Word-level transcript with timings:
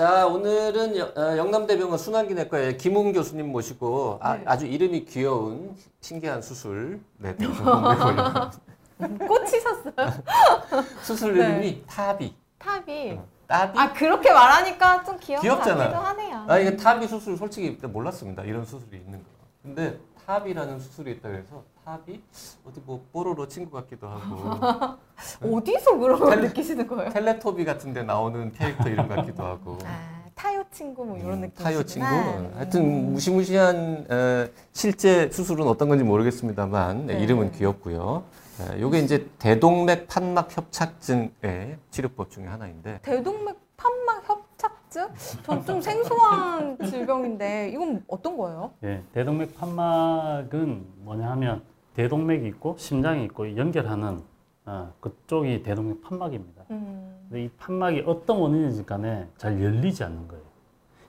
자 0.00 0.26
오늘은 0.26 0.96
여- 0.96 1.12
어, 1.14 1.36
영남대병원 1.36 1.98
순환기내과의 1.98 2.78
김웅 2.78 3.12
교수님 3.12 3.52
모시고 3.52 4.18
아, 4.22 4.56
주 4.56 4.64
이름이 4.64 5.04
귀여운 5.04 5.76
신기한 6.00 6.40
수술 6.40 7.02
네, 7.18 7.36
섰어요. 7.38 8.50
수술 11.04 11.36
네. 11.36 11.44
이름이 11.50 11.84
타비 11.86 12.34
탑이. 12.58 13.18
따비 13.46 13.78
아 13.78 13.92
그렇게 13.92 14.32
말하니까 14.32 15.04
좀 15.04 15.18
귀여운 15.20 15.42
귀엽잖아. 15.42 15.76
같기도 15.76 15.98
하네요. 16.00 16.44
아 16.48 16.58
이게 16.58 16.74
타비 16.78 17.06
수술 17.06 17.36
솔직히 17.36 17.76
몰랐습니다 17.86 18.42
이런 18.44 18.64
수술이 18.64 18.96
있는 18.96 19.18
거 19.22 19.28
근데 19.62 20.00
TAVI라는 20.26 20.80
수술이 20.80 21.10
있다 21.12 21.28
그래서 21.28 21.62
TAVI 21.84 22.20
어디 22.66 22.80
뭐 22.84 23.04
뽀로로 23.12 23.48
친구 23.48 23.70
같기도 23.72 24.06
하고 24.08 24.96
어디서 25.56 25.96
그런 25.98 26.20
걸 26.20 26.40
느끼시는 26.42 26.86
거예요? 26.86 27.10
텔레토비 27.10 27.64
같은데 27.64 28.02
나오는 28.02 28.52
캐릭터 28.52 28.88
이름 28.88 29.08
같기도 29.08 29.42
하고 29.44 29.78
아 29.84 30.20
타요 30.34 30.62
친구 30.70 31.04
뭐 31.04 31.16
이런 31.18 31.40
느낌. 31.40 31.52
음, 31.60 31.64
타요 31.64 31.82
친구. 31.82 32.06
하여튼 32.06 33.12
무시무시한 33.12 34.06
어, 34.10 34.46
실제 34.72 35.30
수술은 35.30 35.66
어떤 35.66 35.88
건지 35.88 36.04
모르겠습니다만 36.04 37.06
네, 37.06 37.14
네. 37.14 37.22
이름은 37.22 37.52
귀엽고요. 37.52 38.22
네, 38.58 38.80
요게 38.80 39.00
이제 39.00 39.26
대동맥 39.38 40.06
판막 40.08 40.56
협착증의 40.56 41.78
치료법 41.90 42.30
중에 42.30 42.46
하나인데 42.46 43.00
대동맥 43.02 43.56
판막 43.76 44.28
협착증? 44.28 45.08
전 45.44 45.64
좀 45.64 45.80
생소한 45.80 46.76
질병인데 46.88 47.70
이건 47.70 48.04
어떤 48.08 48.36
거예요? 48.36 48.72
예, 48.84 49.02
대동맥 49.14 49.56
판막은 49.58 50.84
뭐냐 50.98 51.30
하면 51.32 51.62
대동맥이 52.04 52.46
있고 52.48 52.76
심장이 52.78 53.24
있고 53.24 53.56
연결하는 53.56 54.20
어, 54.64 54.92
그쪽이 55.00 55.62
대동맥 55.62 56.00
판막입니다. 56.02 56.64
음. 56.70 57.16
근데 57.28 57.44
이 57.44 57.48
판막이 57.58 58.04
어떤 58.06 58.38
원인인지 58.38 58.86
간에 58.86 59.26
잘 59.36 59.62
열리지 59.62 60.02
않는 60.04 60.26
거예요. 60.28 60.42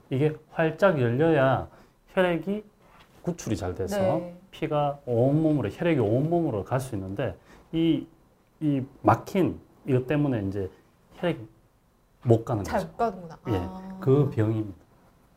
이게 0.09 0.36
활짝 0.52 1.00
열려야 1.00 1.67
혈액이 2.09 2.64
구출이 3.22 3.56
잘 3.56 3.73
돼서 3.73 3.98
네. 3.98 4.38
피가 4.52 5.00
온몸으로 5.06 5.70
혈액이 5.70 6.00
온몸으로 6.02 6.66
갈 6.66 6.80
수 6.81 6.95
있는데 6.95 7.38
이, 7.72 8.05
이 8.59 8.81
막힌 9.02 9.59
이것 9.88 10.08
때문에 10.08 10.45
이제 10.48 10.70
혈액이 11.16 11.48
못 12.23 12.44
가는 12.44 12.64
거죠. 12.64 12.78
잘 12.78 12.98
가는구나. 12.98 13.38
예, 13.50 13.58
아. 13.58 13.98
그 14.02 14.30
병입니다. 14.30 14.81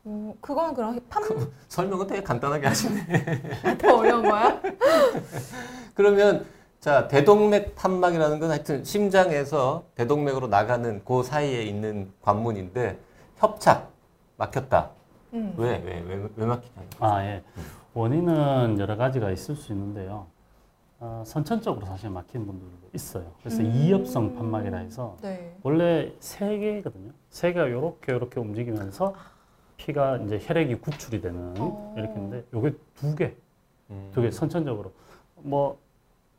음, 0.05 0.33
그건 0.39 0.73
그럼 0.73 0.99
판... 1.09 1.23
설명은 1.67 2.07
되게 2.07 2.21
간단하게 2.21 2.67
하시네. 2.67 3.77
더 3.79 3.97
어려운 3.97 4.23
거야? 4.29 4.61
그러면 5.95 6.45
자 6.79 7.07
대동맥 7.07 7.75
판막이라는 7.75 8.39
건 8.39 8.51
하여튼 8.51 8.83
심장에서 8.83 9.85
대동맥으로 9.95 10.47
나가는 10.47 11.03
그 11.03 11.23
사이에 11.23 11.63
있는 11.63 12.11
관문인데 12.21 12.99
협착 13.37 13.91
막혔다. 14.37 14.91
음. 15.33 15.53
왜왜왜 15.57 16.29
왜 16.35 16.45
막히냐? 16.45 16.83
아, 16.99 17.23
예. 17.23 17.43
원인은 17.93 18.77
여러 18.79 18.95
가지가 18.97 19.31
있을 19.31 19.55
수 19.55 19.71
있는데요. 19.71 20.27
어, 20.99 21.23
선천적으로 21.25 21.85
사실 21.87 22.09
막힌 22.09 22.45
분들도 22.45 22.89
있어요. 22.93 23.25
그래서 23.39 23.61
음. 23.61 23.71
이엽성 23.71 24.35
판막이라 24.35 24.77
해서 24.77 25.17
네. 25.21 25.55
원래 25.63 26.13
세 26.19 26.57
개거든요. 26.59 27.11
세 27.29 27.53
개가 27.53 27.67
이렇게 27.67 28.13
이렇게 28.13 28.39
움직이면서 28.39 29.15
피가 29.77 30.17
이제 30.17 30.39
혈액이 30.41 30.75
구출이 30.75 31.21
되는 31.21 31.53
어. 31.59 31.93
이렇게인데 31.97 32.43
요게 32.53 32.73
두 32.95 33.15
개, 33.15 33.33
음. 33.89 34.09
두개 34.13 34.31
선천적으로 34.31 34.91
뭐 35.35 35.77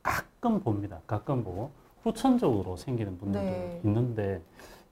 가끔 0.02 0.60
봅니다. 0.60 1.00
가끔 1.06 1.44
보고 1.44 1.70
후천적으로 2.02 2.76
생기는 2.76 3.18
분들도 3.18 3.46
네. 3.46 3.80
있는데 3.84 4.40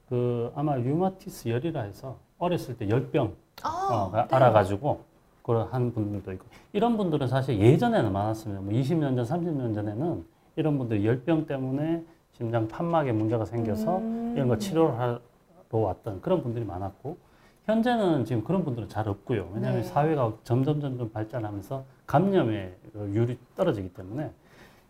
그 0.09 0.53
아마 0.55 0.75
류마티스 0.77 1.49
열이라 1.49 1.83
해서 1.83 2.17
어렸을 2.39 2.77
때 2.77 2.89
열병 2.89 3.35
아, 3.63 3.69
어, 3.69 4.11
네. 4.13 4.27
알아가지고 4.31 5.03
그런 5.43 5.69
한 5.69 5.93
분들도 5.93 6.33
있고 6.33 6.47
이런 6.73 6.97
분들은 6.97 7.29
사실 7.29 7.59
예전에는 7.61 8.13
많았습니다. 8.13 8.63
뭐 8.63 8.73
20년 8.73 9.15
전, 9.15 9.25
30년 9.25 9.75
전에는 9.75 10.25
이런 10.57 10.79
분들이 10.79 11.07
열병 11.07 11.47
때문에 11.47 12.05
심장 12.33 12.67
판막에 12.67 13.13
문제가 13.13 13.45
생겨서 13.45 13.99
음. 13.99 14.33
이런 14.37 14.49
거 14.49 14.59
치료를 14.59 14.99
하러 14.99 15.21
왔던 15.71 16.21
그런 16.21 16.43
분들이 16.43 16.65
많았고 16.65 17.17
현재는 17.67 18.25
지금 18.25 18.45
그런 18.45 18.65
분들은 18.65 18.89
잘 18.89 19.09
없고요. 19.09 19.51
왜냐하면 19.55 19.83
네. 19.83 19.89
사회가 19.89 20.33
점점 20.45 20.81
점점 20.81 21.11
발전하면서 21.11 21.85
감염의 22.07 22.75
그 22.93 23.11
율이 23.15 23.39
떨어지기 23.57 23.95
때문에 23.95 24.31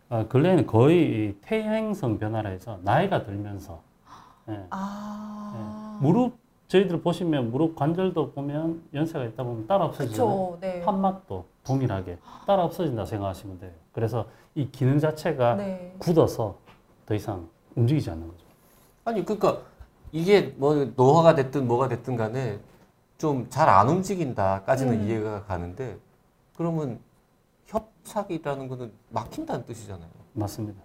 어, 0.09 0.25
근래에는 0.27 0.67
거의 0.67 1.03
이 1.03 1.35
퇴행성 1.41 2.19
변화라 2.19 2.49
해서 2.49 2.79
나이가 2.83 3.23
들면서 3.23 3.81
예, 4.49 4.65
아. 4.69 5.97
예. 6.01 6.05
무릎 6.05 6.37
저희들 6.67 7.01
보시면 7.01 7.51
무릎 7.51 7.75
관절도 7.75 8.31
보면 8.31 8.83
연세가 8.93 9.23
있다 9.25 9.43
보면 9.43 9.67
따라 9.67 9.85
없어지잖아요. 9.85 10.35
그쵸. 10.35 10.57
네. 10.59 10.81
판막도 10.81 11.45
동일하게 11.63 12.17
따라 12.45 12.65
없어진다 12.65 13.05
생각하시면 13.05 13.59
돼요. 13.59 13.71
그래서 13.93 14.25
이 14.53 14.69
기능 14.71 14.99
자체가 14.99 15.55
네. 15.55 15.95
굳어서 15.99 16.57
더 17.05 17.15
이상 17.15 17.47
움직이지 17.75 18.09
않는 18.09 18.27
거죠. 18.27 18.45
아니 19.05 19.23
그러니까 19.23 19.59
이게 20.15 20.53
뭐 20.55 20.73
노화가 20.95 21.35
됐든 21.35 21.67
뭐가 21.67 21.89
됐든 21.89 22.15
간에 22.15 22.57
좀 23.17 23.47
잘 23.49 23.67
안 23.67 23.89
움직인다까지는 23.89 24.93
음. 25.01 25.07
이해가 25.07 25.43
가는데 25.43 25.97
그러면 26.55 26.99
협착이라는 27.65 28.69
거는 28.69 28.93
막힌다는 29.09 29.65
뜻이잖아요. 29.65 30.07
맞습니다. 30.31 30.81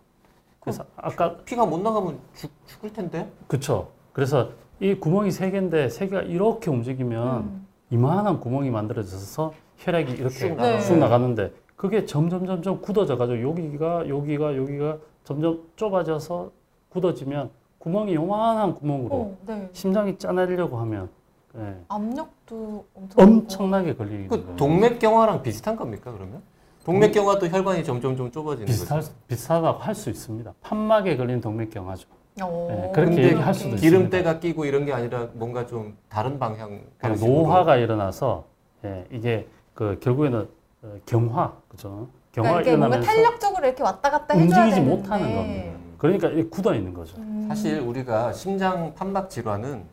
그래서 0.58 0.84
아까 0.96 1.36
피가 1.44 1.64
못 1.64 1.78
나가면 1.80 2.18
죽, 2.34 2.50
죽을 2.66 2.92
텐데. 2.92 3.30
그쵸. 3.46 3.92
그래서 4.12 4.50
이 4.80 4.94
구멍이 4.94 5.30
세 5.30 5.50
개인데 5.52 5.88
세 5.90 6.08
개가 6.08 6.22
이렇게 6.22 6.68
움직이면 6.68 7.36
음. 7.38 7.66
이만한 7.90 8.40
구멍이 8.40 8.70
만들어져서 8.70 9.52
혈액이 9.78 10.12
이렇게 10.12 10.34
쑥 10.34 10.48
나가요. 10.56 10.80
쑥 10.80 10.98
나가는데 10.98 11.52
그게 11.76 12.04
점점 12.04 12.46
점점 12.46 12.80
굳어져 12.82 13.16
가지고 13.16 13.40
여기가 13.42 14.08
여기가 14.08 14.56
여기가 14.56 14.98
점점 15.22 15.62
좁아져서 15.76 16.50
굳어지면 16.88 17.50
구멍이 17.80 18.14
요만한 18.14 18.74
구멍으로 18.74 19.14
어, 19.14 19.36
네. 19.46 19.68
심장이 19.72 20.16
짜내려고 20.18 20.76
하면 20.80 21.08
예, 21.56 21.76
압력도 21.88 22.84
엄청 22.94 23.24
엄청 23.28 23.70
나게 23.70 23.94
걸리는 23.96 24.28
그 24.28 24.40
거예요. 24.42 24.56
동맥경화랑 24.56 25.42
비슷한 25.42 25.74
겁니까 25.76 26.12
그러면? 26.12 26.42
동맥경화도 26.84 27.48
혈관이 27.48 27.82
점점 27.84 28.16
좀 28.16 28.30
좁아지는 28.30 28.66
비슷할, 28.66 29.00
거죠. 29.00 29.12
비슷하다고 29.26 29.78
할 29.80 29.94
수 29.94 30.10
있습니다. 30.10 30.52
판막에 30.60 31.16
걸린 31.16 31.40
동맥경화죠. 31.40 32.06
어. 32.42 32.68
네, 32.70 32.92
그렇게 32.94 33.22
얘기할 33.24 33.52
수도 33.54 33.74
있습니다. 33.74 33.80
기름때가 33.80 34.38
끼고 34.40 34.64
이런 34.66 34.84
게 34.84 34.92
아니라 34.92 35.28
뭔가 35.32 35.66
좀 35.66 35.96
다른 36.08 36.38
방향 36.38 36.82
그러니까. 36.98 37.26
노화가 37.26 37.76
일어나서 37.76 38.44
예, 38.84 39.06
이게 39.10 39.48
그 39.74 39.98
결국에는 40.00 40.48
어, 40.82 40.94
경화 41.06 41.54
그죠? 41.68 42.08
경화가 42.32 42.62
그러니까 42.62 42.70
일어나면서 42.70 43.06
탄력적으로 43.10 43.66
이렇게 43.66 43.82
왔다 43.82 44.10
갔다 44.10 44.34
해줘야 44.34 44.64
움직이지 44.64 44.80
되는데. 44.82 44.96
못하는 45.02 45.34
겁니다. 45.34 45.79
그러니까 46.00 46.30
굳어 46.50 46.74
있는 46.74 46.94
거죠. 46.94 47.18
음. 47.18 47.44
사실 47.46 47.78
우리가 47.78 48.32
심장 48.32 48.94
판막 48.94 49.28
질환은 49.28 49.84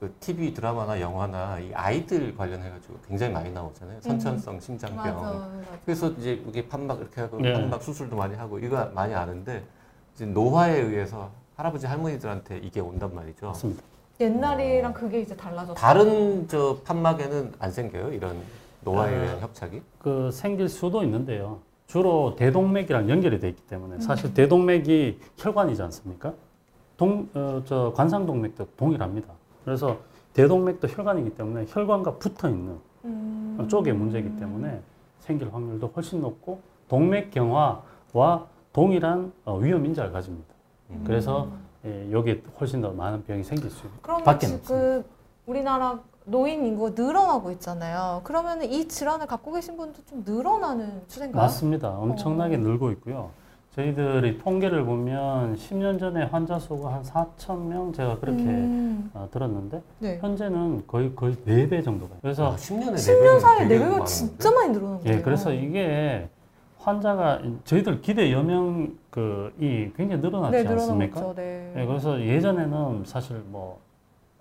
그 0.00 0.12
TV 0.18 0.52
드라마나 0.52 1.00
영화나 1.00 1.60
이 1.60 1.72
아이들 1.72 2.36
관련해가지고 2.36 2.94
굉장히 3.06 3.32
많이 3.32 3.52
나오잖아요. 3.52 4.00
선천성 4.00 4.58
심장병. 4.58 5.06
음. 5.06 5.14
맞아, 5.14 5.32
맞아. 5.38 5.68
그래서 5.84 6.10
이제 6.10 6.42
이게 6.48 6.66
판막 6.68 6.98
이렇게 6.98 7.20
하고 7.20 7.38
네. 7.38 7.52
판막 7.52 7.80
수술도 7.82 8.16
많이 8.16 8.34
하고 8.34 8.58
이거 8.58 8.84
많이 8.92 9.14
아는데 9.14 9.62
이제 10.16 10.26
노화에 10.26 10.76
의해서 10.76 11.30
할아버지 11.54 11.86
할머니들한테 11.86 12.58
이게 12.58 12.80
온단 12.80 13.14
말이죠. 13.14 13.46
맞습니다. 13.46 13.82
옛날이랑 14.18 14.92
그게 14.92 15.20
이제 15.20 15.36
달라졌어. 15.36 15.74
다른 15.74 16.48
저 16.48 16.78
판막에는 16.84 17.52
안 17.60 17.70
생겨요 17.70 18.12
이런 18.12 18.42
노화에 18.82 19.14
아. 19.16 19.22
의한 19.22 19.40
협착이? 19.40 19.82
그 20.00 20.32
생길 20.32 20.68
수도 20.68 21.04
있는데요. 21.04 21.60
주로 21.86 22.34
대동맥이랑 22.36 23.08
연결이 23.08 23.38
돼 23.38 23.48
있기 23.50 23.62
음. 23.62 23.68
때문에 23.68 24.00
사실 24.00 24.34
대동맥이 24.34 25.18
혈관이지 25.36 25.82
않습니까? 25.82 26.34
동, 26.96 27.28
어, 27.34 27.62
저 27.64 27.92
관상동맥도 27.94 28.68
동일합니다. 28.76 29.28
그래서 29.64 29.98
대동맥도 30.32 30.88
혈관이기 30.88 31.30
때문에 31.30 31.66
혈관과 31.68 32.16
붙어 32.16 32.48
있는 32.48 32.78
음. 33.04 33.66
쪽에 33.68 33.92
문제이기 33.92 34.36
때문에 34.36 34.80
생길 35.20 35.52
확률도 35.52 35.92
훨씬 35.94 36.20
높고 36.20 36.60
동맥 36.88 37.30
경화와 37.30 38.46
동일한 38.72 39.32
어, 39.44 39.56
위험 39.58 39.84
인자를 39.86 40.12
가집니다. 40.12 40.54
음. 40.90 41.04
그래서 41.06 41.48
예, 41.84 42.10
여기에 42.10 42.42
훨씬 42.58 42.80
더 42.80 42.90
많은 42.92 43.24
병이 43.24 43.44
생길 43.44 43.70
수 43.70 43.86
있고 43.86 43.98
그러면 44.00 44.24
밖에 44.24 44.46
지금 44.46 45.04
우리나라 45.46 46.00
노인 46.24 46.64
인구가 46.64 46.90
늘어나고 47.00 47.50
있잖아요. 47.52 48.20
그러면 48.24 48.62
이 48.62 48.88
질환을 48.88 49.26
갖고 49.26 49.52
계신 49.52 49.76
분도 49.76 50.00
좀 50.06 50.22
늘어나는 50.26 51.02
추세인가요? 51.06 51.42
맞습니다. 51.42 51.90
엄청나게 51.98 52.56
어. 52.56 52.58
늘고 52.60 52.90
있고요. 52.92 53.30
저희들이 53.74 54.38
통계를 54.38 54.84
보면 54.84 55.56
10년 55.56 55.98
전에 55.98 56.22
환자 56.24 56.58
수가 56.60 56.94
한 56.94 57.02
4천 57.02 57.66
명 57.66 57.92
제가 57.92 58.20
그렇게 58.20 58.42
음, 58.44 59.10
어, 59.12 59.28
들었는데 59.32 59.82
네. 59.98 60.18
현재는 60.20 60.84
거의 60.86 61.14
거의 61.14 61.34
4배 61.44 61.84
정도가. 61.84 62.14
그래서 62.22 62.52
아, 62.52 62.56
10년에 62.56 62.94
10년 62.94 63.40
사이에 63.40 63.66
네 63.66 63.78
배가 63.80 64.04
진짜 64.04 64.50
많이 64.52 64.72
늘어난 64.72 65.00
거예요. 65.00 65.18
예, 65.18 65.20
그래서 65.22 65.52
이게 65.52 66.28
환자가 66.78 67.40
저희들 67.64 68.00
기대 68.00 68.30
여명 68.30 68.96
그이 69.10 69.90
굉장히 69.96 70.18
늘어났지 70.22 70.62
네, 70.62 70.68
않습니까? 70.68 71.34
네. 71.34 71.74
예, 71.76 71.84
그래서 71.84 72.20
예전에는 72.20 73.02
사실 73.04 73.42
뭐 73.46 73.80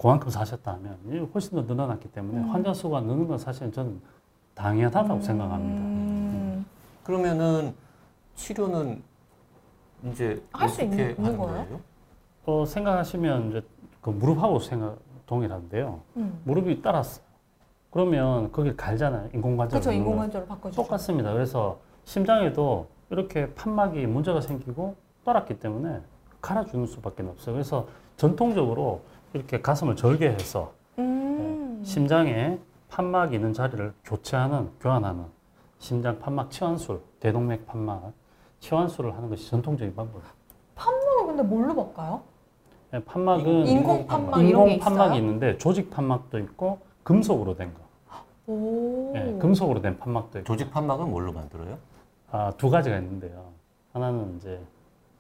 그만큼 0.03 0.29
사셨다 0.29 0.73
하면 0.73 0.97
이게 1.07 1.19
훨씬 1.33 1.51
더 1.51 1.61
늘어났기 1.61 2.09
때문에 2.11 2.39
음. 2.39 2.49
환자 2.49 2.73
수가 2.73 2.99
느는 2.99 3.25
건 3.25 3.37
사실 3.37 3.71
저는 3.71 4.01
당연하다고 4.53 5.21
생각합니다. 5.21 5.81
음, 5.81 6.65
그러면은 7.05 7.73
치료는 8.35 9.01
이제 10.11 10.43
할수 10.51 10.81
어떻게 10.81 11.15
있는- 11.15 11.37
거예요? 11.37 11.37
거예요? 11.37 11.79
어, 12.45 12.65
생각하시면 12.65 13.49
이제 13.51 13.61
그 14.01 14.09
무릎하고 14.09 14.59
생각 14.59 14.97
동일한데요. 15.25 16.01
음. 16.17 16.41
무릎이 16.43 16.81
따랐어요. 16.81 17.23
그러면 17.89 18.51
거길 18.51 18.75
갈잖아요. 18.75 19.29
인공관절. 19.33 19.79
그렇죠. 19.79 19.97
인공관절로 19.97 20.45
바꿔주죠. 20.47 20.81
똑같습니다. 20.83 21.31
그래서 21.31 21.79
심장에도 22.03 22.87
이렇게 23.09 23.53
판막이 23.53 24.05
문제가 24.07 24.41
생기고 24.41 24.95
따랐기 25.23 25.61
때문에 25.61 26.01
갈아주는 26.41 26.87
수밖에 26.87 27.23
없어요. 27.23 27.55
그래서 27.55 27.87
전통적으로 28.17 28.99
이렇게 29.33 29.61
가슴을 29.61 29.95
절개해서 29.95 30.73
음. 30.99 31.81
심장에 31.83 32.59
판막이 32.89 33.35
있는 33.35 33.53
자리를 33.53 33.93
교체하는, 34.05 34.69
교환하는 34.79 35.25
심장 35.79 36.19
판막 36.19 36.51
치환술, 36.51 37.01
대동맥 37.19 37.65
판막 37.65 38.13
치환술을 38.59 39.15
하는 39.15 39.29
것이 39.29 39.49
전통적인 39.49 39.95
방법이에요. 39.95 40.31
판막을 40.75 41.27
근데 41.27 41.43
뭘로 41.43 41.75
바꿔요? 41.75 42.21
예, 42.93 43.03
판막은 43.03 43.67
인공 43.67 44.05
판막 44.05 44.39
이런 44.41 44.65
게 44.65 44.73
인공 44.73 44.79
판막이 44.79 45.15
있어요? 45.15 45.19
있는데 45.19 45.57
조직 45.57 45.89
판막도 45.89 46.37
있고 46.39 46.79
금속으로 47.03 47.55
된 47.55 47.73
거. 47.73 47.79
오. 48.45 49.13
예, 49.15 49.37
금속으로 49.39 49.81
된 49.81 49.97
판막도 49.97 50.39
있고. 50.39 50.45
조직 50.45 50.71
판막은 50.71 51.09
뭘로 51.09 51.33
만들어요? 51.33 51.77
아, 52.29 52.51
두 52.57 52.69
가지가 52.69 52.97
있는데요. 52.99 53.51
하나는 53.93 54.37
이제 54.37 54.59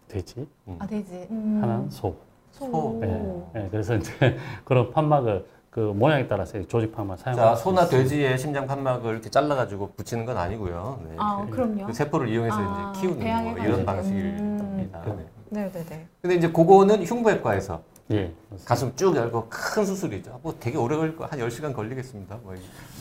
돼지, 0.07 0.47
아 0.79 0.85
되지. 0.85 1.27
음. 1.31 1.59
하나는 1.61 1.89
소. 1.89 2.15
소. 2.53 3.01
예, 3.03 3.61
예, 3.63 3.67
그래서 3.69 3.95
이제 3.95 4.11
그런 4.63 4.91
판막을 4.91 5.45
그 5.69 5.79
모양에 5.79 6.27
따라서 6.27 6.61
조직 6.67 6.93
판막 6.93 7.17
자, 7.17 7.33
사용하고 7.33 7.55
소나 7.55 7.87
돼지의 7.87 8.37
심장 8.37 8.67
판막을 8.67 9.13
이렇게 9.13 9.29
잘라가지고 9.29 9.93
붙이는 9.97 10.23
건 10.25 10.37
아니고요. 10.37 11.01
네. 11.09 11.15
아 11.17 11.45
그럼요. 11.49 11.87
그 11.87 11.93
세포를 11.93 12.29
이용해서 12.29 12.55
아, 12.59 12.93
이제 12.95 13.01
키우는 13.01 13.55
뭐. 13.55 13.65
이런 13.65 13.85
방식일 13.85 14.23
음. 14.39 14.57
겁니다. 14.59 15.03
네. 15.07 15.25
네네 15.49 15.71
네. 15.71 16.07
근데 16.21 16.35
이제 16.35 16.51
그거는 16.51 17.03
흉부외과에서 17.03 17.81
예, 18.11 18.31
맞습니다. 18.49 18.67
가슴 18.67 18.95
쭉 18.95 19.15
열고 19.15 19.47
큰 19.49 19.85
수술이죠. 19.85 20.39
뭐 20.43 20.53
되게 20.59 20.77
오래 20.77 20.95
걸릴 20.95 21.15
거, 21.15 21.25
한 21.25 21.39
10시간 21.39 21.73
걸리겠습니다. 21.73 22.37
뭐 22.43 22.53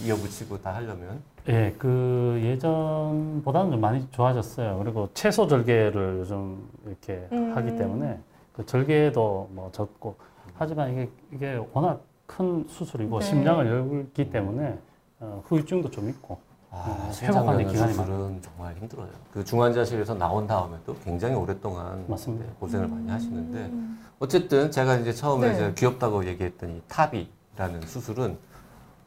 이어 0.02 0.16
붙이고 0.16 0.62
다 0.62 0.74
하려면. 0.74 1.20
예, 1.48 1.74
그 1.76 2.40
예전보다는 2.42 3.72
좀 3.72 3.80
많이 3.80 4.08
좋아졌어요. 4.12 4.78
그리고 4.78 5.10
채소 5.12 5.46
절개를 5.46 6.20
요즘 6.20 6.66
이렇게 6.86 7.26
음. 7.32 7.54
하기 7.54 7.76
때문에 7.76 8.18
그 8.52 8.64
절개도 8.66 9.50
뭐 9.52 9.70
적고 9.72 10.16
하지만 10.54 10.92
이게 10.92 11.10
이게 11.32 11.66
워낙 11.72 12.02
큰 12.26 12.64
수술이고 12.68 13.20
네. 13.20 13.26
심장을 13.26 13.66
열기 13.66 14.30
때문에 14.30 14.78
어, 15.20 15.42
후유증도 15.46 15.90
좀 15.90 16.08
있고 16.08 16.38
아, 16.70 17.06
어, 17.08 17.12
심장 17.12 17.42
회복하는 17.42 17.66
기간이 17.66 17.92
수술은 17.92 18.42
정말 18.42 18.74
힘들어요. 18.76 19.08
그 19.32 19.44
중환자실에서 19.44 20.14
나온 20.14 20.46
다음에도 20.46 20.94
굉장히 21.04 21.34
오랫동안 21.34 22.04
맞습니다. 22.08 22.46
네, 22.46 22.52
고생을 22.58 22.88
많이 22.88 23.10
하시는데 23.10 23.58
음. 23.58 23.98
어쨌든 24.18 24.70
제가 24.70 24.96
이제 24.96 25.12
처음에 25.12 25.48
네. 25.48 25.54
이제 25.54 25.74
귀엽다고 25.76 26.26
얘기했던 26.26 26.70
이 26.76 26.82
TAVI라는 26.88 27.82
수술은 27.86 28.38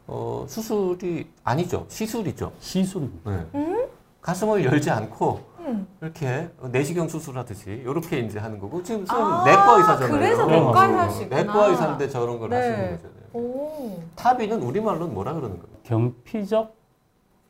어, 0.07 0.45
수술이 0.47 1.27
아니죠. 1.43 1.85
시술이죠. 1.89 2.51
시술입니다. 2.59 3.31
네. 3.31 3.89
가슴을 4.21 4.63
열지 4.65 4.89
않고 4.89 5.54
음. 5.65 5.87
이렇게 6.01 6.49
내시경 6.71 7.07
수술하듯이 7.07 7.71
이렇게 7.71 8.19
이제 8.19 8.39
하는 8.39 8.59
거고 8.59 8.81
지금 8.83 9.05
선생님 9.05 9.33
아, 9.33 9.43
내과 9.45 9.77
의사잖아요. 9.77 10.11
그래서 10.11 10.45
내과 10.45 10.67
어, 10.69 10.83
의사시구나. 11.03 11.41
내과 11.43 11.65
의사인데 11.67 12.09
저런 12.09 12.39
걸 12.39 12.49
네. 12.49 12.55
하시는 12.55 12.91
거잖아요. 12.91 13.15
오. 13.33 13.99
탑이는 14.15 14.61
우리말로는 14.61 15.13
뭐라 15.13 15.33
그러는 15.33 15.59
거예요? 15.59 15.75
경피적 15.83 16.75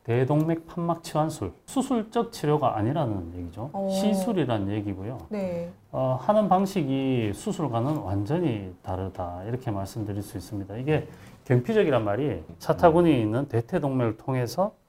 대동맥 0.04 0.68
판막 0.68 1.04
치환술 1.04 1.52
수술적 1.66 2.32
치료가 2.32 2.78
아니라는 2.78 3.34
얘기죠. 3.38 3.72
오. 3.74 3.90
시술이라는 3.90 4.72
얘기고요. 4.74 5.18
네. 5.30 5.72
어, 5.92 6.20
하는 6.22 6.48
방식이 6.48 7.32
수술과는 7.34 7.98
완전히 7.98 8.74
다르다 8.84 9.44
이렇게 9.48 9.72
말씀드릴 9.72 10.22
수 10.22 10.38
있습니다. 10.38 10.78
이게 10.78 11.08
경피적이란 11.46 12.04
말이 12.04 12.44
사타구니 12.60 13.20
있는 13.20 13.48
대퇴동맥을 13.48 14.18
통해서 14.18 14.74
이 14.76 14.85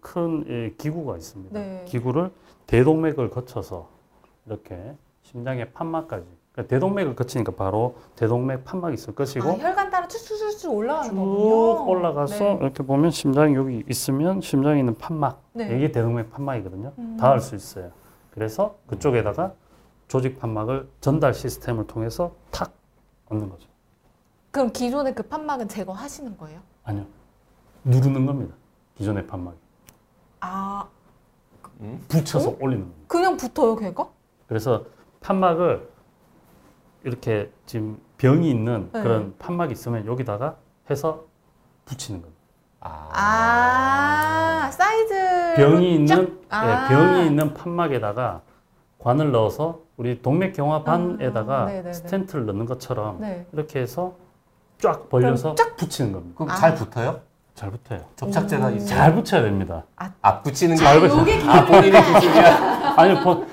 큰이 0.00 0.76
기구가 0.76 1.16
있습니다. 1.16 1.58
네. 1.58 1.84
기구를 1.86 2.30
대동맥을 2.66 3.30
거쳐서 3.30 3.88
이렇게 4.46 4.94
심장의 5.22 5.72
판막까지 5.72 6.26
그러니까 6.52 6.68
대동맥을 6.74 7.14
거치니까 7.14 7.52
바로 7.52 7.96
대동맥 8.16 8.64
판막이 8.64 8.94
있을 8.94 9.14
것이고 9.14 9.48
아, 9.48 9.52
혈관 9.52 9.90
따라 9.90 10.08
쭉쭉쭉 10.08 10.72
올라가는 10.72 11.10
쭉 11.10 11.16
거군요. 11.16 11.88
올라가서 11.88 12.44
네. 12.44 12.58
이렇게 12.60 12.82
보면 12.82 13.10
심장이 13.12 13.54
여기 13.54 13.84
있으면 13.88 14.40
심장에 14.40 14.80
있는 14.80 14.96
판막 14.96 15.40
네. 15.52 15.76
이게 15.76 15.92
대동맥 15.92 16.30
판막이거든요. 16.30 16.92
음. 16.98 17.16
닿을 17.18 17.40
수 17.40 17.54
있어요. 17.54 17.92
그래서 18.32 18.76
그쪽에다가 18.88 19.54
조직 20.08 20.40
판막을 20.40 20.88
전달 21.00 21.32
시스템을 21.34 21.86
통해서 21.86 22.34
탁 22.50 22.72
얹는 23.28 23.48
거죠. 23.48 23.68
그럼 24.50 24.72
기존의 24.72 25.14
그 25.14 25.22
판막은 25.22 25.68
제거하시는 25.68 26.36
거예요? 26.36 26.60
아니요. 26.82 27.06
누르는 27.84 28.26
겁니다. 28.26 28.54
기존의 28.96 29.28
판막이. 29.28 29.56
아, 30.40 30.86
음? 31.80 32.04
붙여서 32.08 32.56
올리는 32.60 32.82
겁니다. 32.82 33.04
그냥 33.08 33.36
붙어요, 33.36 33.76
걔가? 33.76 34.08
그래서 34.48 34.84
판막을 35.20 35.88
이렇게 37.04 37.50
지금 37.66 37.98
병이 38.18 38.50
있는 38.50 38.90
네. 38.92 39.02
그런 39.02 39.34
판막이 39.38 39.72
있으면 39.72 40.06
여기다가 40.06 40.56
해서 40.90 41.24
붙이는 41.84 42.20
겁니다. 42.20 42.40
아, 42.80 44.70
사이즈. 44.72 45.14
병이 45.56 45.94
있는 45.94 46.40
아. 46.48 46.66
예, 46.66 46.88
병이 46.88 47.26
있는 47.26 47.54
판막에다가 47.54 48.42
관을 48.98 49.32
넣어서 49.32 49.80
우리 49.96 50.22
동맥 50.22 50.54
경화반에다가 50.54 51.62
아, 51.62 51.66
네네네. 51.66 51.92
스텐트를 51.92 52.46
넣는 52.46 52.66
것처럼 52.66 53.20
네. 53.20 53.46
이렇게 53.52 53.80
해서 53.80 54.14
쫙 54.78 55.08
벌려서 55.08 55.54
그럼 55.54 55.76
붙이는 55.76 56.12
겁니다. 56.12 56.34
그럼 56.36 56.50
아. 56.50 56.56
잘 56.56 56.74
붙어요? 56.74 57.20
잘 57.60 57.70
붙어요. 57.70 58.00
접착제가 58.16 58.68
음. 58.68 58.76
있어요? 58.76 58.88
잘 58.88 59.14
붙여야 59.14 59.42
됩니다. 59.42 59.84
아 60.22 60.40
붙이는 60.40 60.76
게 60.76 60.82
자, 60.82 60.90
아니고 60.92 61.06
요게 61.18 61.40
아 61.46 61.66
본인의 61.66 62.02
기술이야. 62.04 62.94
아니, 62.96 63.20
뭐, 63.20 63.46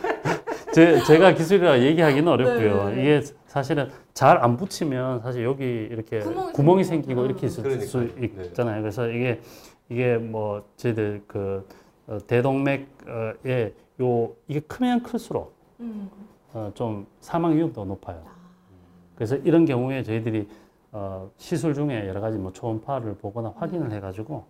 제, 0.72 1.04
제가 1.04 1.34
기술이라 1.34 1.82
얘기하기는 1.82 2.26
어렵고요. 2.26 2.86
네네네. 2.86 3.02
이게 3.02 3.22
사실은 3.48 3.90
잘 4.14 4.38
안 4.42 4.56
붙이면 4.56 5.20
사실 5.20 5.44
여기 5.44 5.66
이렇게 5.92 6.20
구멍이 6.20 6.52
구멍이, 6.54 6.84
생기고. 6.86 7.26
이렇게 7.26 7.48
있을 7.48 7.64
그러니까요. 7.64 7.90
수 7.90 8.00
네. 8.16 8.32
있잖아요. 8.46 8.82
그래서 8.82 9.10
이게 9.10 9.42
이게 9.90 10.16
뭐 10.16 10.64
저희들 10.78 11.24
그 11.28 11.68
어, 12.08 12.18
대동맥에 12.28 13.74
요 14.02 14.32
이게 14.48 14.62
크면 14.62 15.04
클수록 15.04 15.54
음. 15.82 16.10
어, 16.54 16.72
좀 16.76 17.08
사망 17.20 17.58
위험도가 17.58 17.86
높아요. 17.86 18.22
그래서 19.16 19.36
이런 19.44 19.66
경우에 19.66 20.02
저희들이 20.04 20.48
어, 21.00 21.30
시술 21.38 21.76
중에 21.76 22.08
여러 22.08 22.20
가지 22.20 22.40
뭐 22.40 22.52
초음파를 22.52 23.18
보거나 23.18 23.54
확인을 23.58 23.92
해가지고 23.92 24.46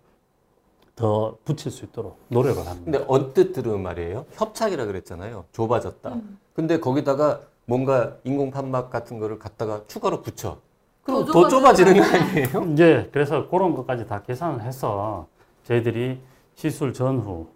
더 0.96 1.36
붙일 1.44 1.70
수 1.70 1.84
있도록 1.84 2.18
노력을 2.28 2.66
합니다. 2.66 2.84
근데 2.90 3.04
언뜻 3.06 3.52
들은 3.52 3.82
말이에요. 3.82 4.24
협착이라 4.32 4.86
그랬잖아요. 4.86 5.44
좁아졌다. 5.52 6.08
음. 6.08 6.38
근데 6.54 6.80
거기다가 6.80 7.42
뭔가 7.66 8.16
인공 8.24 8.50
판막 8.50 8.88
같은 8.88 9.18
거를 9.18 9.38
갖다가 9.38 9.82
추가로 9.88 10.22
붙여. 10.22 10.58
그럼 11.02 11.26
더 11.26 11.32
더 11.32 11.48
좁아지는 11.48 11.92
게 11.92 12.00
아니에요? 12.00 12.72
이제 12.72 13.08
그래서 13.12 13.46
그런 13.50 13.74
것까지 13.74 14.06
다 14.06 14.22
계산을 14.22 14.62
해서 14.62 15.26
저희들이 15.64 16.18
시술 16.54 16.94
전후 16.94 17.46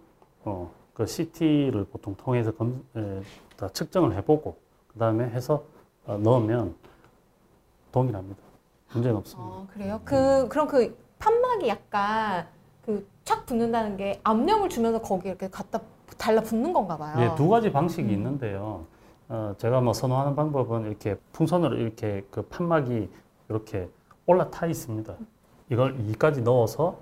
어, 0.44 0.70
그 0.92 1.06
CT를 1.06 1.86
보통 1.90 2.14
통해서 2.14 2.52
검, 2.52 2.84
에, 2.94 3.22
다 3.56 3.70
측정을 3.70 4.14
해보고 4.18 4.54
그 4.88 4.98
다음에 4.98 5.24
해서 5.30 5.64
어, 6.04 6.18
넣으면 6.18 6.74
동일합니다. 7.90 8.51
문제는 8.92 9.16
없습니다. 9.16 9.50
아, 9.54 9.66
그래요? 9.72 10.00
그, 10.04 10.48
그럼 10.48 10.66
그 10.68 10.96
판막이 11.18 11.68
약간 11.68 12.46
그착 12.84 13.46
붙는다는 13.46 13.96
게 13.96 14.20
압력을 14.24 14.68
주면서 14.68 15.00
거기 15.00 15.28
이렇게 15.28 15.48
갖다 15.48 15.80
달라 16.18 16.40
붙는 16.42 16.72
건가 16.72 16.96
봐요. 16.96 17.16
예, 17.20 17.34
두 17.36 17.48
가지 17.48 17.72
방식이 17.72 18.08
음. 18.08 18.10
있는데요. 18.10 18.86
어, 19.28 19.54
제가 19.56 19.80
뭐 19.80 19.92
선호하는 19.92 20.36
방법은 20.36 20.86
이렇게 20.86 21.16
풍선으로 21.32 21.76
이렇게 21.76 22.26
그 22.30 22.42
판막이 22.42 23.08
이렇게 23.48 23.88
올라타 24.26 24.66
있습니다. 24.66 25.14
이걸 25.70 25.98
이까지 26.10 26.42
넣어서 26.42 26.98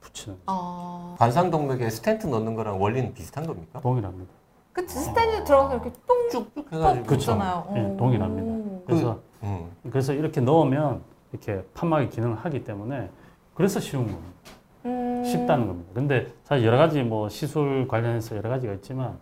붙이는 0.00 0.38
아, 0.46 1.14
관상동맥에 1.18 1.88
스텐트 1.88 2.26
넣는 2.26 2.54
거랑 2.56 2.80
원리는 2.80 3.14
비슷한 3.14 3.46
겁니까? 3.46 3.80
동일합니다. 3.80 4.30
그치 4.72 4.98
스텐트 4.98 5.44
들어가서 5.44 5.74
이렇게 5.74 5.92
똥 6.06 6.28
쭉쭉 6.30 6.72
해가지고. 6.72 7.06
그쵸. 7.06 7.16
붙잖아요. 7.16 7.72
예, 7.76 7.80
오. 7.80 7.96
동일합니다. 7.96 8.84
그래서 8.86 9.20
음. 9.42 9.70
그래서 9.90 10.12
이렇게 10.12 10.40
넣으면 10.40 11.02
이렇게 11.32 11.62
판막이 11.74 12.10
기능을 12.10 12.36
하기 12.36 12.64
때문에 12.64 13.10
그래서 13.54 13.80
쉬운 13.80 14.04
겁니다. 14.04 14.22
음. 14.84 15.22
쉽다는 15.24 15.66
겁니다. 15.66 15.90
근데 15.94 16.32
사실 16.44 16.66
여러 16.66 16.76
가지 16.76 17.02
뭐 17.02 17.28
시술 17.28 17.86
관련해서 17.88 18.36
여러 18.36 18.50
가지가 18.50 18.74
있지만 18.74 19.16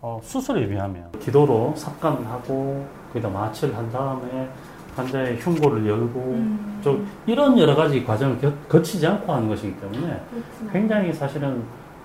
어, 0.00 0.20
수술에 0.22 0.66
비하면 0.68 1.10
기도로 1.20 1.72
삽관을 1.76 2.26
하고 2.26 2.84
거기다 3.08 3.28
마취를 3.28 3.74
한 3.76 3.90
다음에 3.90 4.48
환자의 4.96 5.38
흉골을 5.38 5.86
열고 5.88 6.20
음. 6.20 6.80
좀 6.82 7.06
이런 7.26 7.58
여러 7.58 7.74
가지 7.74 8.04
과정을 8.04 8.38
겨- 8.38 8.52
거치지 8.68 9.06
않고 9.06 9.32
하는 9.32 9.48
것이기 9.48 9.76
때문에 9.80 10.00
그렇구나. 10.30 10.72
굉장히 10.72 11.12
사실은 11.12 11.62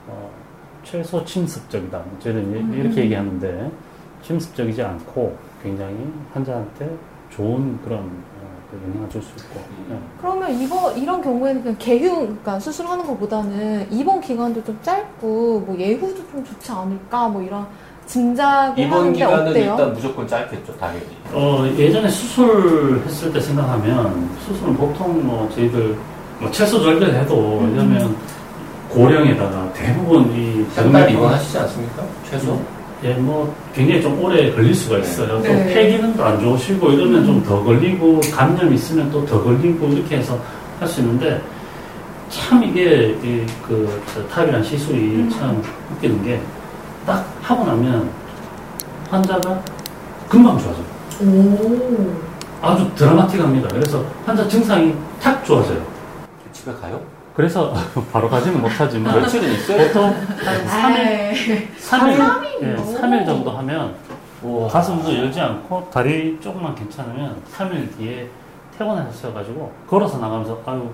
어, 0.08 0.30
최소 0.84 1.24
침습적이다. 1.26 2.02
저는 2.20 2.52
이- 2.52 2.60
음. 2.60 2.74
이렇게 2.74 3.02
얘기하는데 3.02 3.72
침습적이지 4.22 4.82
않고 4.82 5.36
굉장히 5.62 6.12
환자한테 6.34 6.96
좋은 7.30 7.80
그런 7.84 8.10
영향을 8.74 9.10
줄수 9.10 9.30
있고 9.38 9.60
예. 9.92 9.98
그러면 10.22 10.52
이거 10.62 10.92
이런 10.94 11.22
경우에는 11.22 11.62
그냥 11.64 11.76
개흉, 11.80 12.16
그러니까 12.20 12.60
수술하는 12.60 13.06
것보다는 13.06 13.92
입원 13.92 14.22
기간도 14.22 14.64
좀 14.64 14.78
짧고 14.82 15.64
뭐 15.66 15.76
예후도 15.78 16.16
좀 16.32 16.44
좋지 16.46 16.72
않을까 16.72 17.28
뭐 17.30 17.42
이런 17.42 17.66
짐작을 18.06 18.84
입원 18.84 19.00
하는데 19.02 19.18
기간은 19.20 19.48
어때요? 19.50 19.72
일단 19.72 19.94
무조건 19.94 20.28
짧겠죠, 20.28 20.78
당연히. 20.78 21.06
어, 21.32 21.66
예전에 21.78 22.08
수술했을 22.10 23.32
때 23.34 23.40
생각하면 23.40 24.30
수술은 24.46 24.76
보통 24.76 25.26
뭐 25.26 25.50
저희들 25.54 25.96
뭐 26.40 26.50
채소 26.52 26.82
절개해도 26.82 27.60
음. 27.60 27.76
왜냐면 27.76 28.16
고령에다가 28.90 29.72
대부분 29.74 30.32
이 30.32 30.66
병맥- 30.76 31.12
입원하시지 31.12 31.58
않습니까? 31.60 32.04
최소? 32.30 32.60
예, 33.04 33.14
뭐 33.14 33.54
굉장히 33.74 34.02
좀 34.02 34.22
오래 34.22 34.52
걸릴 34.52 34.74
수가 34.76 34.98
있어요. 35.00 35.40
네. 35.40 35.48
또 35.48 35.74
폐 35.74 35.90
기능도 35.92 36.24
안 36.24 36.40
좋으시고 36.40 36.92
이러면 36.92 37.26
좀 37.26 37.44
더 37.44 37.64
걸리고 37.64 38.20
감염 38.34 38.74
있으면 38.74 39.10
또 39.12 39.26
더 39.26 39.42
걸리고 39.44 39.88
이렇게 39.88 40.18
해서 40.18 40.38
할 40.80 40.88
수 40.88 41.00
있는데 41.02 41.42
참 42.30 42.64
이게 42.64 43.16
이그 43.24 44.02
탑이란 44.32 44.64
시술이 44.64 44.98
음. 45.16 45.30
참 45.30 45.62
웃기는 45.96 46.24
게 46.24 46.40
딱 47.06 47.26
하고 47.42 47.64
나면 47.66 48.08
환자가 49.10 49.60
금방 50.28 50.60
좋아져요. 50.60 50.86
오. 51.22 52.14
아주 52.62 52.88
드라마틱합니다. 52.96 53.70
그래서 53.70 54.04
환자 54.26 54.48
증상이 54.48 54.94
탁 55.22 55.44
좋아져요. 55.46 55.82
집에 56.52 56.72
가요? 56.74 57.00
그래서 57.36 57.74
바로 58.12 58.30
가지는 58.30 58.62
못하지만 58.62 59.22
며칠은 59.22 59.52
있어요? 59.54 59.88
보통 59.88 60.04
한 60.06 60.94
3일, 60.94 60.98
에이. 61.00 61.68
3일, 61.82 62.18
예, 62.62 62.74
오. 62.74 62.78
3일 62.96 63.26
정도 63.26 63.50
하면 63.52 63.96
우와. 64.44 64.68
가슴도 64.68 65.14
열지 65.18 65.40
않고 65.40 65.90
다리 65.92 66.38
조금만 66.42 66.74
괜찮으면 66.76 67.36
3일 67.56 67.96
뒤에 67.98 68.28
퇴원하셔가지고 68.78 69.72
걸어서 69.88 70.18
나가면서 70.20 70.62
아유 70.66 70.90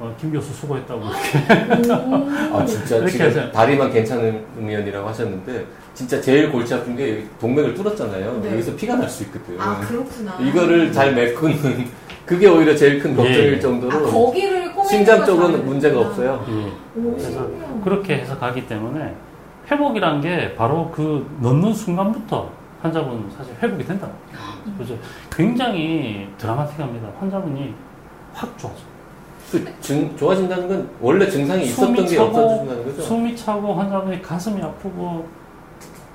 어, 0.00 0.12
김 0.20 0.32
교수 0.32 0.52
수고했다고 0.52 1.00
이렇게 1.04 1.92
아 1.92 2.64
진짜 2.66 2.96
이렇게 2.96 3.10
지금 3.12 3.26
하세요. 3.26 3.52
다리만 3.52 3.92
괜찮으면이라고 3.92 5.08
하셨는데 5.08 5.64
진짜 5.94 6.20
제일 6.20 6.50
골치 6.50 6.74
아픈 6.74 6.96
게 6.96 7.24
동맥을 7.40 7.74
뚫었잖아요. 7.74 8.40
네. 8.42 8.52
여기서 8.52 8.74
피가 8.74 8.96
날 8.96 9.08
수 9.08 9.22
있거든. 9.24 9.58
아 9.60 9.78
그렇구나. 9.80 10.36
이거를 10.40 10.92
잘 10.92 11.14
메꾸는 11.14 11.88
그게 12.26 12.48
오히려 12.48 12.74
제일 12.74 12.98
큰 12.98 13.14
걱정일 13.14 13.52
예. 13.52 13.56
아 13.56 13.60
정도로 13.60 14.06
거기를 14.10 14.72
꼬매는 14.72 14.88
심장 14.90 15.20
거 15.20 15.26
쪽은. 15.26 15.64
문제가 15.64 16.00
없어요. 16.00 16.44
예, 16.48 17.00
오, 17.00 17.12
그래서. 17.16 17.48
그렇게 17.84 18.16
해서 18.16 18.36
가기 18.38 18.66
때문에 18.66 19.14
회복이란 19.70 20.20
게 20.20 20.54
바로 20.54 20.90
그 20.90 21.26
넣는 21.40 21.72
순간부터 21.72 22.50
환자분 22.82 23.30
사실 23.36 23.54
회복이 23.62 23.84
된다. 23.84 24.08
그죠? 24.78 24.96
굉장히 25.34 26.28
드라마틱합니다. 26.38 27.08
환자분이 27.18 27.74
확 28.34 28.58
좋아져. 28.58 28.78
그 29.50 29.80
증, 29.80 30.16
좋아진다는 30.16 30.68
건 30.68 30.90
원래 31.00 31.28
증상이 31.28 31.64
있었던 31.64 31.94
게 31.94 32.06
차고, 32.06 32.28
없어진다는 32.28 32.84
거죠. 32.84 33.02
숨이 33.02 33.36
차고 33.36 33.74
환자분이 33.74 34.20
가슴이 34.22 34.60
아프고 34.62 35.26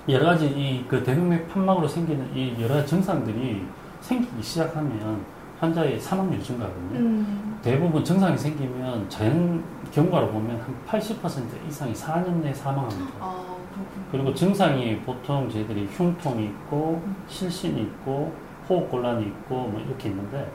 여러 0.10 0.26
가지 0.26 0.46
이 0.48 0.86
그 0.88 1.04
대동맥 1.04 1.48
판막으로 1.54 1.88
생기는 1.88 2.28
이 2.36 2.56
여러 2.60 2.76
가지 2.76 2.88
증상들이 2.88 3.64
생기기 4.02 4.42
시작하면 4.44 5.22
환자의 5.60 6.00
사망률이 6.00 6.42
증가하거든요. 6.42 7.00
음. 7.00 7.60
대부분 7.62 8.04
증상이 8.04 8.38
생기면 8.38 9.10
자연 9.10 9.64
경과로 9.92 10.30
보면 10.30 10.60
한 10.60 10.76
80% 10.88 11.68
이상이 11.68 11.94
4년 11.94 12.42
내에 12.42 12.54
사망합니다. 12.54 13.12
아. 13.20 13.56
그리고 14.12 14.34
증상이 14.34 15.00
보통 15.02 15.50
저희들이 15.50 15.88
흉통이 15.92 16.46
있고 16.46 17.02
실신이 17.28 17.82
있고 17.82 18.34
호흡곤란이 18.70 19.26
있고 19.26 19.68
뭐 19.68 19.82
이렇게 19.86 20.10
있는데 20.10 20.50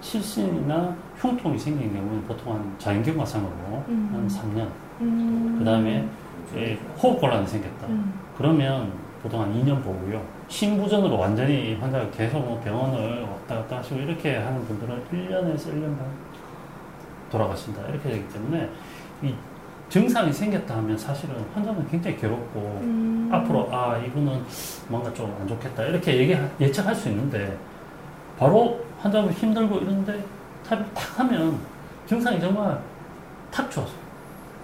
실신이나 0.00 0.94
흉통이 1.16 1.58
생긴 1.58 1.92
경우는 1.92 2.24
보통 2.24 2.54
한 2.54 2.74
자연 2.78 3.02
경과상으로 3.02 3.84
음. 3.88 4.10
한 4.12 4.28
3년 4.28 4.68
음. 5.00 5.56
그 5.58 5.64
다음에 5.64 6.08
호흡곤란이 7.02 7.46
생겼다. 7.46 7.86
음. 7.88 8.14
그러면 8.36 8.92
보통 9.26 9.40
한 9.42 9.52
2년 9.52 9.82
보고요. 9.82 10.24
심부전으로 10.46 11.18
완전히 11.18 11.74
환자가 11.74 12.08
계속 12.12 12.38
뭐 12.38 12.60
병원을 12.60 13.22
왔다 13.22 13.56
갔다 13.56 13.78
하시고 13.78 13.96
이렇게 13.98 14.36
하는 14.36 14.64
분들은 14.66 15.02
1년에서 15.12 15.72
1년 15.74 15.98
반 15.98 16.06
돌아가신다. 17.28 17.82
이렇게 17.88 18.08
되기 18.10 18.28
때문에 18.28 18.70
이 19.24 19.34
증상이 19.88 20.32
생겼다 20.32 20.76
하면 20.76 20.96
사실은 20.96 21.34
환자는 21.54 21.88
굉장히 21.88 22.16
괴롭고 22.16 22.60
음. 22.82 23.28
앞으로 23.32 23.68
아 23.72 23.98
이분은 23.98 24.44
뭔가 24.88 25.12
좀 25.12 25.32
안 25.40 25.48
좋겠다 25.48 25.82
이렇게 25.84 26.16
얘기 26.18 26.36
예측할 26.60 26.94
수 26.94 27.08
있는데 27.08 27.56
바로 28.38 28.78
환자분 29.00 29.32
힘들고 29.32 29.78
이런데 29.78 30.22
탑을 30.68 30.84
탁 30.94 31.18
하면 31.18 31.58
증상이 32.06 32.40
정말 32.40 32.80
탁 33.50 33.68
좋아져. 33.70 33.90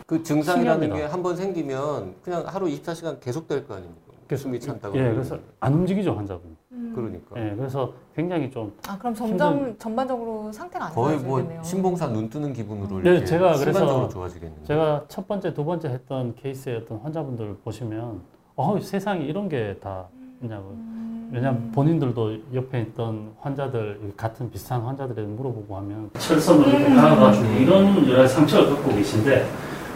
그 0.07 0.23
증상이라는. 0.23 0.95
게 0.95 1.03
한 1.07 1.21
번 1.21 1.35
생기면 1.37 2.15
그냥 2.23 2.45
하루 2.47 2.67
24시간 2.67 3.19
계속 3.19 3.49
될 3.49 3.67
거 3.67 3.75
아닙니까? 3.75 4.12
숨이 4.37 4.59
찬다고. 4.61 4.97
예, 4.99 5.11
그래서 5.13 5.39
안 5.61 5.75
움직이죠 5.75 6.15
환자분. 6.15 6.57
음. 6.73 6.93
그러니까. 6.95 7.37
예, 7.37 7.55
그래서 7.57 7.93
굉장히 8.15 8.51
좀 8.51 8.73
아 8.89 8.99
그럼 8.99 9.15
점점 9.15 9.55
힘든- 9.59 9.79
전반적으로 9.79 10.51
상태가 10.53 10.87
안 10.87 10.93
거의 10.93 11.19
좋아지겠네요. 11.21 11.55
뭐 11.57 11.63
신봉사 11.65 12.07
눈 12.09 12.29
뜨는 12.31 12.53
기분으로 12.53 13.01
네, 13.03 13.11
이렇게 13.11 13.25
제가 13.27 13.55
그래서 13.57 14.09
좋아지겠네요. 14.09 14.65
제가 14.65 15.05
첫 15.09 15.27
번째, 15.29 15.55
두 15.55 15.65
번째 15.65 15.89
했던 15.89 16.35
케이스의 16.37 16.79
어떤 16.79 16.99
환자분들 16.99 17.57
보시면 17.65 18.21
어, 18.57 18.79
세상에 18.81 19.25
이런 19.25 19.49
게 19.49 19.77
다 19.81 20.07
있냐고. 20.43 20.71
음. 20.71 21.31
왜냐면 21.33 21.71
본인들도 21.73 22.37
옆에 22.55 22.83
있던 22.83 23.33
환자들 23.41 24.13
같은 24.19 24.51
비슷한 24.51 24.83
환자들에게 24.83 25.27
물어보고 25.29 25.75
하면 25.79 26.11
철선으로 26.19 26.69
이렇게 26.69 26.87
음. 26.89 26.97
감아가지고 26.97 27.47
이런 27.55 28.09
여러 28.11 28.27
상처를 28.27 28.75
갖고 28.75 28.91
계신데 28.91 29.47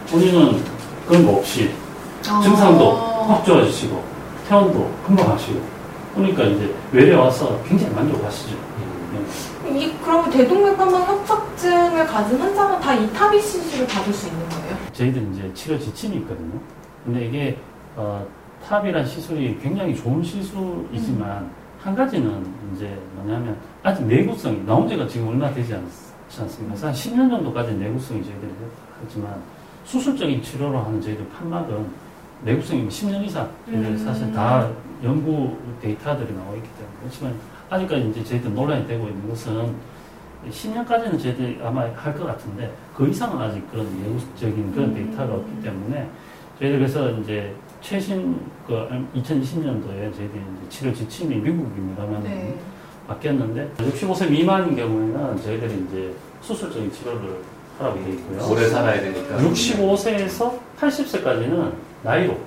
본인은 0.09 0.53
그런 1.07 1.25
거 1.25 1.37
없이 1.37 1.69
증상도 2.21 2.91
아. 2.97 3.23
확 3.27 3.45
좋아지시고 3.45 4.01
퇴원도 4.47 4.91
금방 5.05 5.31
하시고 5.31 5.59
그러니까 6.15 6.43
이제 6.43 6.73
외래 6.91 7.13
와서 7.15 7.59
굉장히 7.67 7.93
만족하시죠. 7.93 8.55
네. 9.65 9.79
이 9.79 9.93
그러면 10.03 10.29
대동맥판막 10.31 11.07
협착증을 11.07 12.05
가진 12.07 12.39
환자는 12.39 12.79
다 12.79 12.95
이 12.95 13.11
타비 13.13 13.41
시술을 13.41 13.85
받을 13.87 14.13
수 14.13 14.27
있는 14.27 14.47
거예요? 14.49 14.77
저희들 14.93 15.29
이제 15.33 15.51
치료 15.53 15.77
지침이 15.77 16.17
있거든요. 16.17 16.59
근데 17.03 17.25
이게 17.25 17.57
어, 17.95 18.25
탑이란 18.65 19.05
시술이 19.05 19.59
굉장히 19.61 19.95
좋은 19.95 20.23
시술이지만 20.23 21.49
한 21.81 21.95
가지는 21.95 22.45
이제 22.75 22.97
뭐냐면 23.15 23.57
아직 23.83 24.03
내구성이 24.05 24.63
나온 24.65 24.87
지가 24.87 25.07
지금 25.07 25.27
얼마 25.29 25.53
되지 25.53 25.73
않, 25.75 25.85
지 26.29 26.41
않습니까? 26.41 26.73
그래서 26.73 26.87
한 26.87 26.93
10년 26.93 27.29
정도까지 27.29 27.73
내구성이 27.75 28.23
저희들이 28.23 28.51
하지만 29.03 29.35
수술적인 29.85 30.41
치료로 30.41 30.79
하는 30.79 30.99
저희들 31.01 31.27
판막은 31.29 32.06
내구성이 32.43 32.87
10년 32.87 33.23
이상 33.25 33.49
이제 33.67 33.77
음. 33.77 33.97
사실 33.97 34.31
다 34.31 34.69
연구 35.03 35.55
데이터들이 35.81 36.33
나와 36.33 36.55
있기 36.55 36.67
때문에 36.77 36.95
그렇지만 37.01 37.33
아직까지 37.69 38.09
이제 38.09 38.23
저희들 38.23 38.53
논란이 38.53 38.87
되고 38.87 39.07
있는 39.07 39.27
것은 39.29 39.73
10년까지는 40.49 41.21
저희들이 41.21 41.59
아마 41.63 41.81
할 41.95 42.13
것 42.13 42.25
같은데 42.25 42.71
그 42.95 43.07
이상은 43.07 43.41
아직 43.41 43.69
그런 43.71 43.85
예후적인 44.03 44.71
그런 44.71 44.89
음. 44.89 44.93
데이터가 44.93 45.33
없기 45.33 45.61
때문에 45.61 46.07
저희들 46.59 46.79
그래서 46.79 47.11
이제 47.11 47.53
최신 47.81 48.39
그 48.65 48.87
2020년도에 49.15 50.15
저희들이 50.15 50.41
이제 50.41 50.69
치료 50.69 50.93
지침이 50.93 51.35
미국입니다만 51.35 52.23
네. 52.23 52.55
바뀌었는데 53.07 53.71
65세 53.77 54.29
미만인 54.29 54.75
경우에는 54.75 55.41
저희들이 55.41 55.85
이제 55.87 56.13
수술적인 56.41 56.91
치료를 56.91 57.37
하라고 57.79 57.99
되어 58.03 58.13
있고요. 58.13 58.49
오래 58.51 58.67
살아야 58.67 58.99
되니까. 59.01 59.37
65세에서 59.37 60.53
80세까지는 60.79 61.71
나이로 62.03 62.37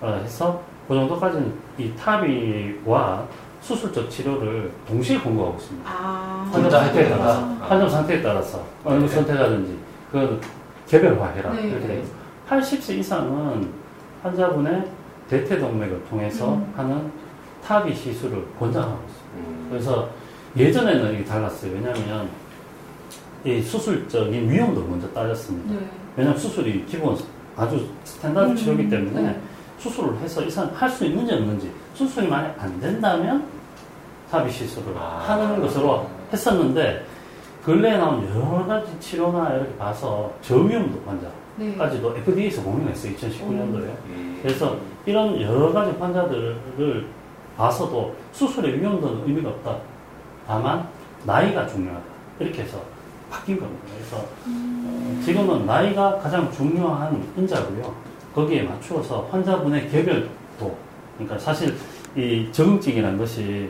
어, 0.00 0.20
해서 0.22 0.62
그 0.88 0.94
정도까지는 0.94 1.52
이 1.78 1.92
탑이와 1.94 3.26
수술적 3.60 4.08
치료를 4.08 4.70
동시에 4.86 5.18
권고하고 5.18 5.58
있습니다. 5.58 5.90
아. 5.90 6.48
환자 6.52 6.70
상태에 6.70 7.08
따라서, 7.08 7.40
된다. 7.40 7.66
환자 7.66 7.88
상태에 7.88 8.22
따라서 8.22 8.64
어느 8.84 9.08
선택하든지 9.08 9.78
그건 10.12 10.40
개별화해라 10.86 11.52
네. 11.52 11.68
이렇게 11.68 11.86
돼 11.86 12.00
있어요. 12.00 12.16
80세 12.48 12.98
이상은 12.98 13.68
환자분의 14.22 14.88
대퇴동맥을 15.28 16.04
통해서 16.08 16.54
음. 16.54 16.72
하는 16.76 17.10
TAVI 17.64 17.92
시술을 17.92 18.46
권장하고 18.58 19.02
있습니다. 19.08 19.36
음. 19.38 19.66
그래서 19.70 20.08
예전에는 20.56 21.14
이게 21.14 21.24
달랐어요. 21.24 21.72
왜냐하면 21.72 22.28
이 23.44 23.60
수술적인 23.60 24.48
위험도를 24.48 24.88
먼저 24.88 25.08
따졌습니다. 25.08 25.74
네. 25.74 25.90
왜냐하면 26.16 26.40
수술이 26.40 26.84
기본 26.86 27.16
아주 27.56 27.88
standard 28.04 28.50
음, 28.50 28.56
치료이기 28.56 28.88
때문에 28.88 29.22
네. 29.22 29.40
수술을 29.78 30.18
해서 30.18 30.42
이 30.42 30.50
사람 30.50 30.70
할 30.74 30.88
수 30.90 31.04
있는지 31.04 31.32
없는지 31.34 31.70
수술이 31.94 32.28
만약 32.28 32.54
안 32.58 32.78
된다면 32.80 33.44
TAVI 34.30 34.50
시술을 34.50 34.94
아. 34.96 35.24
하는 35.26 35.60
것으로 35.60 36.08
했었는데 36.32 37.04
근래에 37.64 37.96
나온 37.96 38.28
여러 38.30 38.64
가지 38.66 38.98
치료나 39.00 39.54
이렇게 39.54 39.76
봐서 39.76 40.32
저위험도 40.42 41.00
네. 41.56 41.74
환자까지도 41.76 42.16
FDA에서 42.18 42.62
공인했어요 42.62 43.12
2019년도에 43.14 43.88
음. 44.06 44.38
그래서 44.42 44.76
이런 45.04 45.40
여러 45.40 45.72
가지 45.72 45.90
환자들을 45.98 47.06
봐서도 47.56 48.14
수술의 48.32 48.80
위험도는 48.80 49.22
의미가 49.26 49.48
없다 49.48 49.76
다만 50.46 50.86
나이가 51.24 51.66
중요하다 51.66 52.04
이렇게 52.40 52.62
해서 52.62 52.80
바뀐 53.30 53.58
겁니다 53.58 53.82
그래서 53.96 54.16
어, 54.46 55.20
지금은 55.24 55.66
나이가 55.66 56.18
가장 56.18 56.50
중요한 56.52 57.22
인자고요. 57.36 57.94
거기에 58.34 58.62
맞추어서 58.64 59.26
환자분의 59.30 59.88
개별도, 59.90 60.76
그러니까 61.16 61.38
사실 61.38 61.74
이 62.14 62.48
적응증이라는 62.52 63.18
것이 63.18 63.68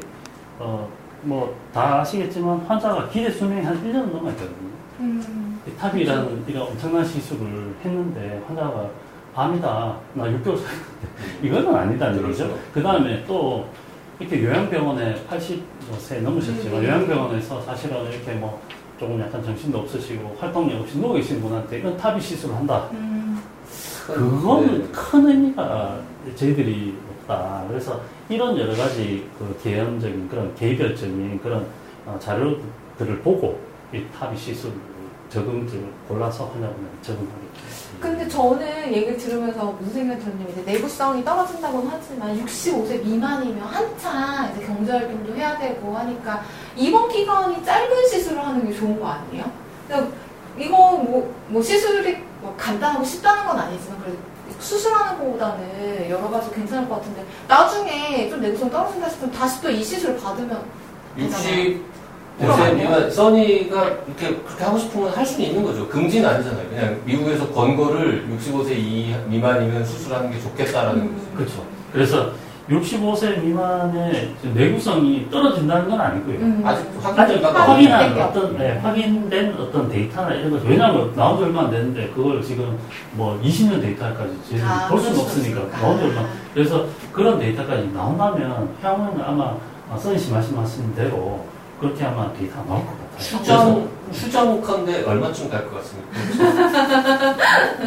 어, 0.58 0.88
뭐 1.22 1.54
다 1.72 2.00
아시겠지만 2.00 2.58
환자가 2.60 3.08
기대 3.08 3.30
수명이 3.30 3.62
한 3.64 3.76
1년 3.82 4.10
넘어야 4.10 4.32
되거든요. 4.34 4.70
음. 5.00 5.60
이 5.66 5.70
TAVI라는 5.76 6.44
이런 6.46 6.62
엄청난 6.68 7.04
시술을 7.04 7.74
했는데 7.84 8.42
환자가 8.46 8.88
밤이다, 9.34 9.96
나 10.14 10.24
6개월 10.24 10.56
살았는데 10.56 11.42
이거는 11.42 11.74
아니다는. 11.74 12.22
그렇죠. 12.22 12.58
그 12.72 12.82
다음에 12.82 13.22
또 13.26 13.66
이렇게 14.18 14.42
요양병원에 14.42 15.26
80세 15.28 16.22
넘으셨지만 16.22 16.80
네. 16.80 16.86
요양병원에서 16.88 17.60
사실은 17.60 18.10
이렇게 18.10 18.32
뭐 18.32 18.62
조금 18.98 19.20
약간 19.20 19.42
정신도 19.44 19.78
없으시고 19.78 20.36
활동력 20.38 20.80
없이 20.80 20.98
누워 20.98 21.14
계신 21.14 21.40
분한테 21.40 21.78
이건 21.78 21.96
TAVI 21.96 22.20
시술을 22.20 22.54
한다. 22.54 22.88
음. 22.92 23.42
그거는 24.06 24.82
네. 24.82 24.88
큰 24.92 25.28
의미가 25.28 26.00
저희들이 26.34 26.96
없다. 27.20 27.64
그래서 27.68 28.00
이런 28.28 28.56
여러 28.58 28.74
가지 28.74 29.28
그 29.38 29.58
개연적인 29.62 30.28
그런 30.28 30.54
개별적인 30.54 31.40
그런 31.42 31.66
어, 32.06 32.16
자료들을 32.20 33.20
보고 33.22 33.58
이 33.92 34.04
탑이 34.16 34.36
시술 34.36 34.72
적응팀을 35.30 35.88
골라서 36.08 36.46
하려면 36.48 36.88
적응하겠죠. 37.02 37.46
근데 38.00 38.28
저는 38.28 38.92
얘기를 38.92 39.16
들으면서 39.16 39.72
무슨 39.80 39.92
생각이 39.94 40.20
들었냐면 40.22 40.50
이제 40.52 40.62
내구성이 40.62 41.24
떨어진다고는 41.24 41.88
하지만 41.90 42.44
65세 42.44 43.02
미만이면 43.04 43.60
한참 43.66 44.52
이제 44.54 44.66
경제활동도 44.66 45.34
해야 45.34 45.58
되고 45.58 45.96
하니까 45.96 46.42
이번 46.76 47.08
기간이 47.08 47.64
짧은 47.64 48.08
시술을 48.08 48.44
하는 48.44 48.68
게 48.68 48.76
좋은 48.76 49.00
거 49.00 49.06
아니에요? 49.08 49.50
그러니까 49.88 50.12
이거 50.58 50.76
뭐, 50.76 51.34
뭐 51.48 51.62
시술이 51.62 52.18
뭐 52.40 52.54
간단하고 52.56 53.04
쉽다는 53.04 53.46
건 53.46 53.58
아니지만 53.58 53.98
그래도 54.00 54.18
수술하는 54.60 55.18
것보다는 55.18 56.08
여러 56.10 56.30
가지 56.30 56.50
괜찮을 56.50 56.88
것 56.88 56.96
같은데 56.96 57.24
나중에 57.48 58.28
좀 58.28 58.40
내구성 58.40 58.70
떨어진다 58.70 59.08
싶으면 59.08 59.32
다시 59.32 59.60
또 59.60 59.70
이 59.70 59.82
시술을 59.82 60.18
받으면 60.18 60.64
60 61.18 61.95
선생님, 62.38 62.84
이거 62.84 63.10
써니가 63.10 63.84
이렇게 64.06 64.36
그렇게 64.44 64.64
하고 64.64 64.78
싶으면 64.78 65.10
할 65.10 65.24
수는 65.24 65.48
있는 65.48 65.62
거죠. 65.62 65.88
금지는 65.88 66.28
아니잖아요. 66.28 66.68
그냥 66.68 67.00
미국에서 67.04 67.48
권고를 67.48 68.26
65세 68.30 68.72
이, 68.72 69.14
미만이면 69.26 69.84
수술하는 69.84 70.30
게 70.30 70.38
좋겠다라는 70.40 71.00
음. 71.00 71.20
그렇죠. 71.34 71.64
그래서 71.92 72.32
65세 72.68 73.40
미만의 73.42 74.34
내구성이 74.54 75.28
떨어진다는 75.30 75.88
건 75.88 76.00
아니고요. 76.00 76.38
음. 76.38 76.62
아직 76.64 76.86
확인, 77.00 77.42
확인한 77.44 78.20
어떤 78.20 78.58
네, 78.58 78.72
확인된 78.78 79.54
어떤 79.54 79.88
데이터나 79.88 80.34
이런 80.34 80.50
것 80.50 80.64
왜냐하면 80.64 81.14
나온 81.14 81.38
지 81.38 81.44
얼마 81.44 81.62
안 81.62 81.70
됐는데 81.70 82.10
그걸 82.14 82.42
지금 82.42 82.76
뭐 83.12 83.40
20년 83.42 83.80
데이터까지 83.80 84.32
지금 84.46 84.66
아, 84.66 84.88
볼 84.88 85.00
수는 85.00 85.18
없으니까 85.20 85.70
나온 85.78 85.96
지 85.96 86.04
얼마 86.04 86.24
그래서 86.52 86.86
그런 87.12 87.38
데이터까지 87.38 87.88
나온다면 87.94 88.68
향후에는 88.82 89.24
아마 89.24 89.54
아, 89.88 89.96
선생님 89.96 90.34
말씀하신 90.34 90.94
대로 90.96 91.46
그렇게 91.80 92.04
아마 92.04 92.32
데이터가 92.32 92.64
나올 92.66 92.84
것 92.86 92.92
같아요. 92.92 93.18
수장 93.18 93.88
수장욱한데 94.12 95.02
얼마쯤 95.04 95.48
갈 95.50 95.64
것 95.68 95.76
같습니까? 95.82 97.36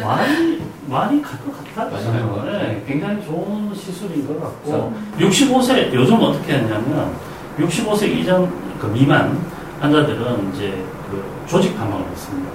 많이 0.04 0.60
많이 0.86 1.22
갈 1.22 1.38
것 1.40 1.56
같아요. 1.74 1.90
같아요. 1.90 2.42
네, 2.52 2.84
굉장히 2.86 3.24
좋은 3.24 3.72
시술인 3.74 4.26
것 4.26 4.40
같고 4.40 4.92
그렇죠. 5.16 5.30
65세 5.30 5.92
요즘 5.94 6.16
어떻게 6.20 6.54
했냐면 6.54 7.12
65세 7.58 8.08
이전 8.18 8.50
그 8.78 8.86
미만 8.86 9.38
환자들은 9.80 10.52
이제 10.54 10.84
그 11.10 11.22
조직 11.48 11.76
방황을 11.76 12.04
했습니다. 12.10 12.50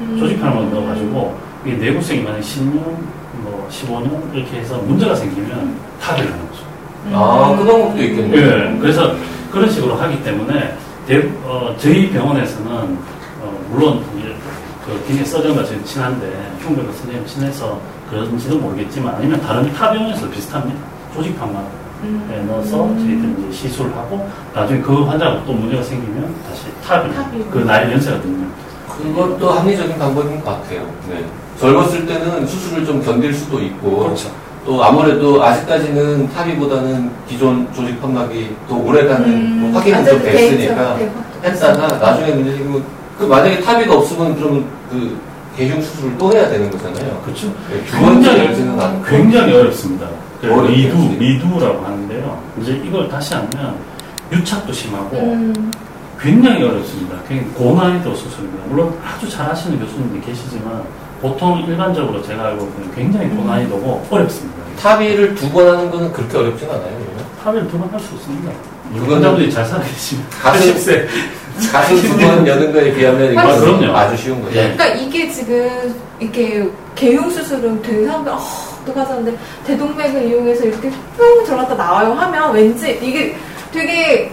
음. 0.00 0.16
조직 0.18 0.40
방황을 0.40 0.70
넣어가지고 0.72 1.36
이게 1.64 1.76
내구성이 1.76 2.20
만약 2.22 2.40
10년, 2.40 2.72
뭐 3.42 3.68
15년 3.70 4.34
이렇게 4.34 4.58
해서 4.58 4.78
문제가 4.78 5.14
생기면 5.14 5.76
타결을 6.00 6.32
하는 6.32 6.48
거죠. 6.48 6.62
아, 7.12 7.54
그 7.56 7.64
방법도 7.64 8.02
있겠네요. 8.02 8.40
예, 8.74 8.78
그래서 8.80 9.14
그런 9.52 9.70
식으로 9.70 9.94
하기 9.96 10.24
때문에 10.24 10.76
대, 11.06 11.30
어, 11.44 11.74
저희 11.78 12.10
병원에서는 12.10 12.72
어, 12.72 13.66
물론 13.70 14.02
그 14.86 15.04
기내 15.06 15.24
서전과 15.24 15.64
저희 15.64 15.84
친한데 15.84 16.54
흉부외과 16.60 16.92
선생님 16.92 17.26
친해서 17.26 17.78
그런지도 18.10 18.58
모르겠지만 18.58 19.14
아니면 19.16 19.40
다른 19.42 19.70
타 19.74 19.92
병원에서 19.92 20.28
비슷합니다. 20.30 20.80
조직 21.14 21.38
방망 21.38 21.64
음. 22.02 22.28
에 22.32 22.42
넣어서 22.44 22.88
저희들 22.96 23.36
이제 23.38 23.52
시술을 23.52 23.94
하고 23.94 24.28
나중에 24.54 24.80
그 24.80 25.04
환자가 25.04 25.44
또 25.44 25.52
문제가 25.52 25.82
생기면 25.82 26.34
다시 26.48 26.64
탑이. 26.84 27.10
그 27.50 27.58
나이 27.58 27.92
연세가 27.92 28.20
들면 28.22 28.50
그것도 28.88 29.50
합리적인 29.50 29.98
방법인 29.98 30.40
것 30.42 30.50
같아요. 30.50 30.86
네. 31.08 31.24
젊었을 31.60 32.06
때는 32.06 32.46
수술을 32.46 32.84
좀 32.84 33.02
견딜 33.02 33.32
수도 33.32 33.60
있고 33.60 33.98
그렇죠. 33.98 34.30
또 34.64 34.82
아무래도 34.82 35.42
아직까지는 35.42 36.28
TAVI보다는 36.32 37.10
기존 37.28 37.72
조직 37.72 38.00
판막이 38.00 38.54
더 38.68 38.76
오래가는 38.76 39.28
음. 39.28 39.58
뭐 39.60 39.72
확인은 39.80 39.98
완전 39.98 40.18
좀 40.18 40.24
됐으니까 40.24 40.96
데이터, 40.96 41.12
했다가 41.42 41.98
나중에 41.98 42.32
문제 42.32 42.52
생기면 42.52 42.84
그 43.18 43.24
만약에 43.24 43.60
TAVI가 43.60 43.94
없으면 43.94 44.36
그러면 44.36 44.64
그 44.88 45.18
개흉 45.56 45.82
수술을 45.82 46.16
또 46.16 46.32
해야 46.32 46.48
되는 46.48 46.70
거잖아요. 46.70 47.20
그렇죠. 47.24 47.48
네, 47.70 47.84
두 47.84 48.00
번째 48.00 48.38
열지는 48.38 48.80
않고 48.80 49.04
굉장히 49.04 49.52
어렵습니다. 49.52 50.06
어렵죠. 50.42 50.66
redo, 50.68 51.16
redo라고 51.18 51.84
하는데요. 51.84 52.42
이제 52.60 52.80
이걸 52.84 53.08
다시 53.08 53.34
하면 53.34 53.76
유착도 54.30 54.72
심하고 54.72 55.16
음. 55.16 55.70
굉장히 56.20 56.62
어렵습니다. 56.62 57.16
굉장히 57.28 57.52
고난이도 57.52 58.14
수술입니다. 58.14 58.64
물론 58.68 58.96
아주 59.04 59.28
잘하시는 59.28 59.78
교수님들이 59.78 60.20
계시지만 60.22 60.84
보통 61.22 61.60
일반적으로 61.66 62.20
제가 62.22 62.48
알고 62.48 62.64
있는 62.76 62.94
굉장히 62.94 63.28
고난이도고 63.30 64.06
어렵습니다. 64.10 64.60
탑이를 64.80 65.34
두 65.36 65.48
번 65.52 65.68
하는 65.68 65.90
거는 65.90 66.12
그렇게 66.12 66.36
어렵진 66.36 66.68
않아요. 66.68 66.82
그러면? 66.82 67.24
탑을 67.44 67.68
두번 67.68 67.88
할수 67.92 68.14
있습니다. 68.14 68.50
그거는 68.92 69.14
환자분들이 69.14 69.50
잘 69.52 69.64
살아계시면 69.64 70.26
가슴- 70.30 70.74
80세 70.74 71.06
가슴 71.72 72.02
두 72.02 72.16
번 72.18 72.46
여는 72.46 72.72
거에 72.72 72.92
비하면 72.92 73.38
아, 73.38 73.42
이거는 73.44 73.78
그럼요. 73.78 73.96
아주 73.96 74.16
쉬운 74.20 74.42
거죠. 74.42 74.56
예. 74.58 74.72
그러니까 74.74 74.86
이게 74.88 75.30
지금 75.30 75.94
이렇게 76.18 76.68
개용 76.96 77.30
수술은 77.30 77.80
되게 77.82 78.04
사람들 78.06 78.32
어, 78.32 78.38
어떡하자는데 78.82 79.36
대동맥을 79.66 80.28
이용해서 80.28 80.64
이렇게 80.64 80.90
뿅 81.16 81.44
들어갔다 81.44 81.74
나와요 81.76 82.12
하면 82.14 82.52
왠지 82.52 82.98
이게 83.00 83.36
되게 83.72 84.32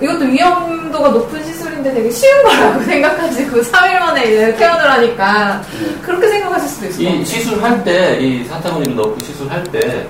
이것도 0.00 0.24
위험도가 0.26 1.08
높은 1.10 1.42
시술인데 1.44 1.92
되게 1.92 2.10
쉬운 2.10 2.42
거라고 2.44 2.82
생각하시고 2.84 3.60
3일 3.60 3.98
만에 3.98 4.24
이제 4.24 4.56
퇴원을 4.56 4.90
하니까 4.90 5.62
그렇게 6.02 6.28
생각하실 6.28 6.68
수도 6.68 6.86
있을 6.86 6.96
것이 6.98 7.04
같아요. 7.08 7.24
시술할 7.24 7.84
때, 7.84 8.18
이 8.20 8.44
사타구니를 8.44 8.96
넣고 8.96 9.18
시술할 9.20 9.64
때, 9.64 10.08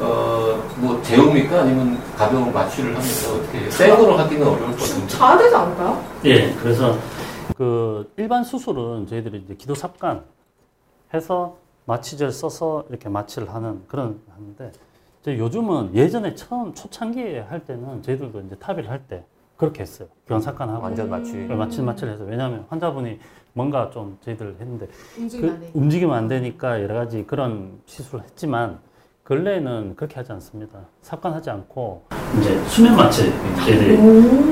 어, 0.00 0.62
뭐, 0.76 1.00
재웁니까? 1.02 1.60
아니면 1.60 2.00
가벼운 2.16 2.52
마취를 2.52 2.96
합니까? 2.96 3.32
어떻게 3.34 3.58
해요? 3.58 3.70
생으로 3.70 4.16
하기는 4.16 4.46
어려울 4.46 4.70
것 4.72 4.78
같은데. 4.80 5.06
자야 5.08 5.36
되지 5.38 5.54
않을까요? 5.54 6.04
예, 6.24 6.52
그래서 6.54 6.96
그 7.56 8.10
일반 8.16 8.44
수술은 8.44 9.06
저희들이 9.08 9.42
이제 9.44 9.54
기도 9.56 9.74
삽관 9.74 10.22
해서 11.12 11.56
마취제를 11.86 12.32
써서 12.32 12.84
이렇게 12.88 13.08
마취를 13.08 13.52
하는 13.52 13.82
그런 13.88 14.20
하는데 14.34 14.72
요즘은 15.26 15.94
예전에 15.94 16.34
처음 16.34 16.72
초창기에 16.74 17.40
할 17.40 17.64
때는 17.64 18.02
저희들도 18.02 18.40
이제 18.42 18.56
탑의를 18.56 18.88
할 18.90 19.00
때 19.08 19.24
그렇게 19.56 19.80
했어요. 19.82 20.08
교환삭관하고 20.28 20.82
완전 20.84 21.10
마취. 21.10 21.32
마취 21.34 21.82
마취를 21.82 22.12
해서 22.12 22.24
왜냐하면 22.24 22.64
환자분이 22.68 23.18
뭔가 23.54 23.90
좀 23.90 24.16
저희들 24.24 24.56
했는데 24.60 24.86
움직이면 25.18 25.50
그안 25.50 25.60
돼. 25.60 25.70
움직이면 25.74 26.16
안 26.16 26.28
되니까 26.28 26.80
여러 26.82 26.94
가지 26.94 27.24
그런 27.26 27.80
시술을 27.86 28.24
했지만 28.24 28.78
근래에는 29.24 29.94
그렇게 29.96 30.14
하지 30.14 30.30
않습니다. 30.32 30.78
삽관하지 31.02 31.50
않고 31.50 32.04
이제 32.38 32.56
수면 32.68 32.96
마취 32.96 33.24
저희들이 33.56 33.96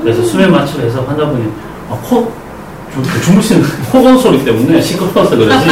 그래서 0.01 0.21
수면 0.23 0.51
마취를 0.51 0.85
해서 0.85 1.01
환자분이 1.03 1.51
아, 1.89 2.01
코 2.09 2.46
주- 2.93 3.21
주무시는 3.21 3.63
코건 3.91 4.17
소리 4.17 4.43
때문에 4.43 4.81
시끄러워서 4.81 5.35
그러지 5.35 5.65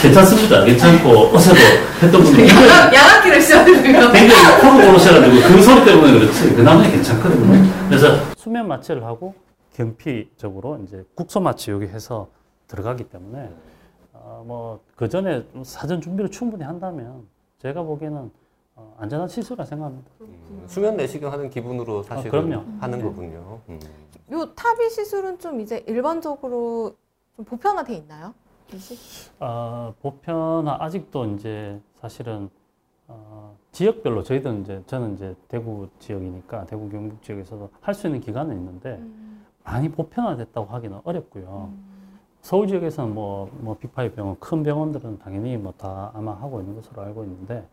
괜찮습니다. 0.00 0.64
괜찮고 0.64 1.08
어제도 1.10 1.56
했던 2.02 2.22
분이 2.22 2.48
양악기를 2.48 3.40
씌워드리면. 3.40 4.12
굉장히 4.12 4.60
코로 4.60 4.86
고르셔가지고 4.86 5.48
그 5.54 5.62
소리 5.62 5.84
때문에 5.84 6.12
그렇지 6.18 6.54
그 6.54 6.60
나머지 6.62 6.90
괜찮거든요. 6.90 7.64
그래서 7.88 8.16
수면 8.36 8.66
마취를 8.68 9.04
하고 9.04 9.34
경피적으로 9.76 10.80
이제 10.86 11.04
국소 11.14 11.40
마취 11.40 11.70
여기 11.70 11.86
해서 11.86 12.28
들어가기 12.68 13.04
때문에 13.04 13.50
어, 14.12 14.42
뭐그 14.46 15.08
전에 15.08 15.44
사전 15.64 16.00
준비를 16.00 16.30
충분히 16.30 16.64
한다면 16.64 17.22
제가 17.60 17.82
보기에는 17.82 18.30
어, 18.82 18.94
안전한 18.98 19.28
시술이라 19.28 19.64
생각합니다. 19.64 20.10
음, 20.22 20.64
수면 20.66 20.96
내시경 20.96 21.32
하는 21.32 21.48
기분으로 21.48 22.02
사실 22.02 22.28
아, 22.28 22.30
그럼요. 22.30 22.64
하는 22.80 22.98
네. 22.98 23.04
거군요. 23.04 23.60
음. 23.68 23.78
요 24.32 24.54
탑이 24.54 24.90
시술은 24.90 25.38
좀 25.38 25.60
이제 25.60 25.84
일반적으로 25.86 26.96
좀 27.36 27.44
보편화돼 27.44 27.94
있나요? 27.94 28.34
어, 29.38 29.94
보편화 30.00 30.78
아직도 30.80 31.26
이제 31.26 31.80
사실은 32.00 32.48
어, 33.06 33.56
지역별로 33.72 34.22
저희들은 34.22 34.62
이제 34.62 34.82
저는 34.86 35.14
이제 35.14 35.34
대구 35.48 35.88
지역이니까 35.98 36.64
대구 36.66 36.88
경북 36.88 37.22
지역에서도 37.22 37.70
할 37.80 37.94
수 37.94 38.06
있는 38.06 38.20
기관은 38.20 38.56
있는데 38.56 38.92
음. 38.94 39.44
많이 39.64 39.90
보편화됐다고 39.90 40.66
하기는 40.72 41.00
어렵고요. 41.04 41.70
서울 42.40 42.66
지역에서는 42.66 43.14
뭐, 43.14 43.48
뭐 43.60 43.76
빅파이 43.76 44.10
병원, 44.12 44.36
큰 44.40 44.62
병원들은 44.64 45.18
당연히 45.20 45.56
뭐 45.56 45.72
다 45.76 46.10
아마 46.14 46.32
하고 46.32 46.60
있는 46.60 46.74
것으로 46.74 47.02
알고 47.02 47.22
있는데, 47.24 47.64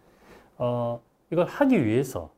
어, 0.59 1.01
이걸 1.31 1.45
하기 1.45 1.85
위해서 1.85 2.29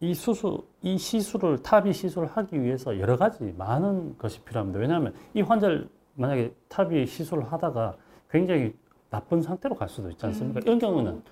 이 0.00 0.14
수술, 0.14 0.58
이 0.82 0.98
시술을, 0.98 1.62
TAVI 1.62 1.92
시술을 1.92 2.28
하기 2.28 2.60
위해서 2.60 2.98
여러 2.98 3.16
가지 3.16 3.54
많은 3.56 4.18
것이 4.18 4.42
필요합니다. 4.42 4.80
왜냐하면 4.80 5.14
이 5.32 5.40
환자를 5.40 5.88
만약에 6.14 6.52
TAVI 6.68 7.06
시술을 7.06 7.50
하다가 7.52 7.96
굉장히 8.28 8.74
나쁜 9.10 9.40
상태로 9.40 9.76
갈 9.76 9.88
수도 9.88 10.10
있지 10.10 10.26
않습니까? 10.26 10.60
이런 10.60 10.78
경우는 10.78 11.22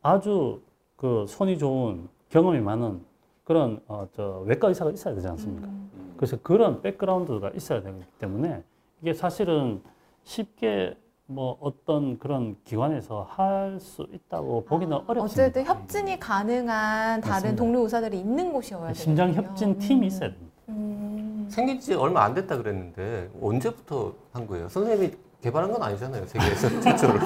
아주 0.00 0.62
그 0.96 1.26
손이 1.28 1.58
좋은 1.58 2.08
경험이 2.30 2.60
많은 2.60 3.04
그런 3.44 3.80
어, 3.88 4.08
저 4.12 4.42
외과 4.46 4.68
의사가 4.68 4.90
있어야 4.90 5.14
되지 5.14 5.28
않습니까? 5.28 5.68
그래서 6.16 6.38
그런 6.42 6.80
background가 6.80 7.50
있어야 7.50 7.82
되기 7.82 7.98
때문에 8.18 8.62
이게 9.02 9.12
사실은 9.12 9.82
쉽게 10.22 10.96
뭐 11.32 11.56
어떤 11.60 12.18
그런 12.18 12.56
기관에서 12.64 13.26
할 13.30 13.78
수 13.80 14.06
있다고 14.12 14.64
보기는 14.66 14.94
어렵습니다. 15.06 15.22
어쨌든 15.24 15.64
협진이 15.64 16.20
가능한 16.20 17.20
다른 17.22 17.30
맞습니다. 17.32 17.56
동료 17.56 17.80
의사들이 17.80 18.18
있는 18.20 18.52
곳이어야 18.52 18.82
돼요. 18.84 18.94
심장 18.94 19.32
협진 19.32 19.78
팀이 19.78 20.08
있어야 20.08 20.28
됩니다. 20.30 20.52
음. 20.68 21.46
생긴 21.48 21.80
지 21.80 21.94
얼마 21.94 22.22
안 22.24 22.34
됐다 22.34 22.56
그랬는데 22.58 23.30
언제부터 23.40 24.12
한 24.32 24.46
거예요? 24.46 24.68
선생님이 24.68 25.12
개발한 25.42 25.72
건 25.72 25.82
아니잖아요. 25.82 26.26
세계에서 26.26 26.68
최초로. 26.80 27.18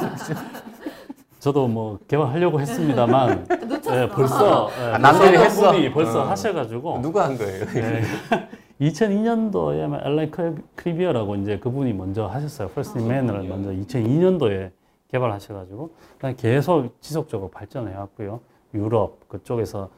저도 1.40 1.66
뭐 1.68 1.98
개발하려고 2.08 2.60
했습니다만 2.60 3.46
놓쳤어. 3.68 4.02
예, 4.02 4.08
벌써 4.08 4.70
예, 4.78 4.84
아, 4.94 4.98
남들이 4.98 5.36
벌써 5.36 5.42
했어? 5.44 5.72
분이 5.72 5.92
벌써 5.92 6.20
어. 6.22 6.24
하셔가지고 6.28 7.00
누가 7.02 7.24
한 7.24 7.36
거예요? 7.36 7.64
네. 7.66 8.02
2002년도에 8.80 10.06
엘라인 10.06 10.30
Cribier라고 10.74 11.36
이제 11.36 11.58
그분이 11.58 11.92
먼저 11.94 12.26
하셨어요. 12.26 12.68
first 12.68 12.98
man을 12.98 13.42
먼저 13.44 13.70
2002년도에 13.70 14.70
개발하셔가지고 15.08 15.90
계속 16.36 17.00
지속적으로 17.00 17.50
발전해 17.50 17.94
왔고요. 17.94 18.40
유럽 18.74 19.28
그쪽에서 19.28 19.88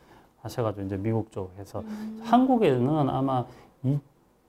하셔가지고 0.43 0.87
이제 0.87 0.97
미국 0.97 1.33
쪽에서 1.33 1.83
한국에는 2.23 3.09
아마 3.09 3.45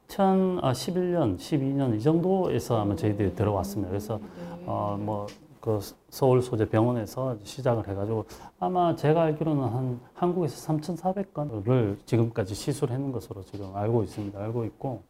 2011년, 0.10 1.38
12년 1.38 1.96
이 1.96 2.02
정도에서 2.02 2.82
아마 2.82 2.96
저희들이 2.96 3.36
들어왔습니다. 3.36 3.90
그래서 3.90 4.20
어 4.66 4.98
뭐 5.00 5.28
그 5.62 5.80
서울 6.10 6.42
소재 6.42 6.68
병원에서 6.68 7.38
시작을 7.44 7.88
해가지고 7.88 8.26
아마 8.60 8.96
제가 8.96 9.24
알기로는 9.24 9.64
한 9.64 10.00
한국에서 10.14 10.74
3,400건을 10.74 11.98
지금까지 12.06 12.56
시술했는 12.56 13.12
것으로 13.12 13.44
지금 13.44 13.76
알고 13.76 14.04
있습니다. 14.04 14.40
알고 14.40 14.66
있고 14.66 15.02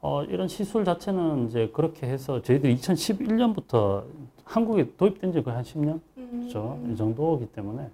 어 0.00 0.22
이런 0.24 0.48
시술 0.48 0.84
자체는 0.84 1.48
이제 1.48 1.70
그렇게 1.72 2.06
해서 2.06 2.40
저희들이 2.42 2.76
2011년부터 2.76 4.04
한국에 4.44 4.94
도입된 4.96 5.32
지 5.32 5.42
거의 5.42 5.56
한 5.56 5.64
10년 5.64 6.00
그렇죠. 6.14 6.78
이 6.90 6.96
정도이기 6.96 7.46
때문에 7.52 7.90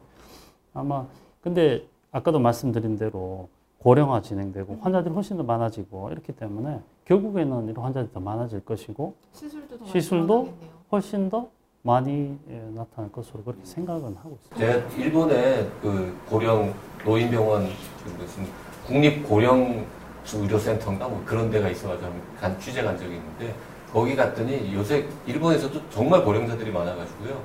아마 0.75 1.07
근데 1.41 1.87
아까도 2.11 2.39
말씀드린 2.39 2.97
대로 2.97 3.49
고령화 3.79 4.23
진행되고 4.23 4.79
환자들이 4.81 5.13
훨씬 5.13 5.37
더 5.37 5.43
많아지고 5.43 6.11
이렇기 6.11 6.33
때문에 6.33 6.81
결국에는 7.05 7.69
이런 7.69 7.85
환자들이 7.85 8.13
더 8.13 8.21
많아질 8.21 8.65
것이고 8.65 9.15
시술도 9.33 9.79
더 9.79 9.85
시술도? 9.87 10.49
훨씬 10.93 11.31
더 11.31 11.49
많이 11.83 12.39
예, 12.49 12.55
나타날 12.75 13.11
것으로 13.11 13.43
그렇게 13.43 13.65
생각은 13.65 14.17
하고 14.17 14.39
있습니다. 14.41 14.57
제가 14.57 14.95
일본의 14.97 15.71
그 15.83 16.17
고령 16.29 16.73
노인병원 17.05 17.69
그 18.05 18.11
무슨 18.23 18.47
국립 18.87 19.29
고령 19.29 19.85
의료센터인가 20.33 21.09
뭐 21.09 21.21
그런 21.27 21.51
데가 21.51 21.69
있어가지고 21.69 22.13
간 22.41 22.59
취재 22.61 22.83
간 22.83 22.97
적이 22.97 23.17
있는데 23.17 23.55
거기 23.93 24.15
갔더니 24.15 24.73
요새 24.75 25.09
일본에서도 25.27 25.91
정말 25.91 26.25
고령자들이 26.25 26.71
많아가지고요. 26.71 27.43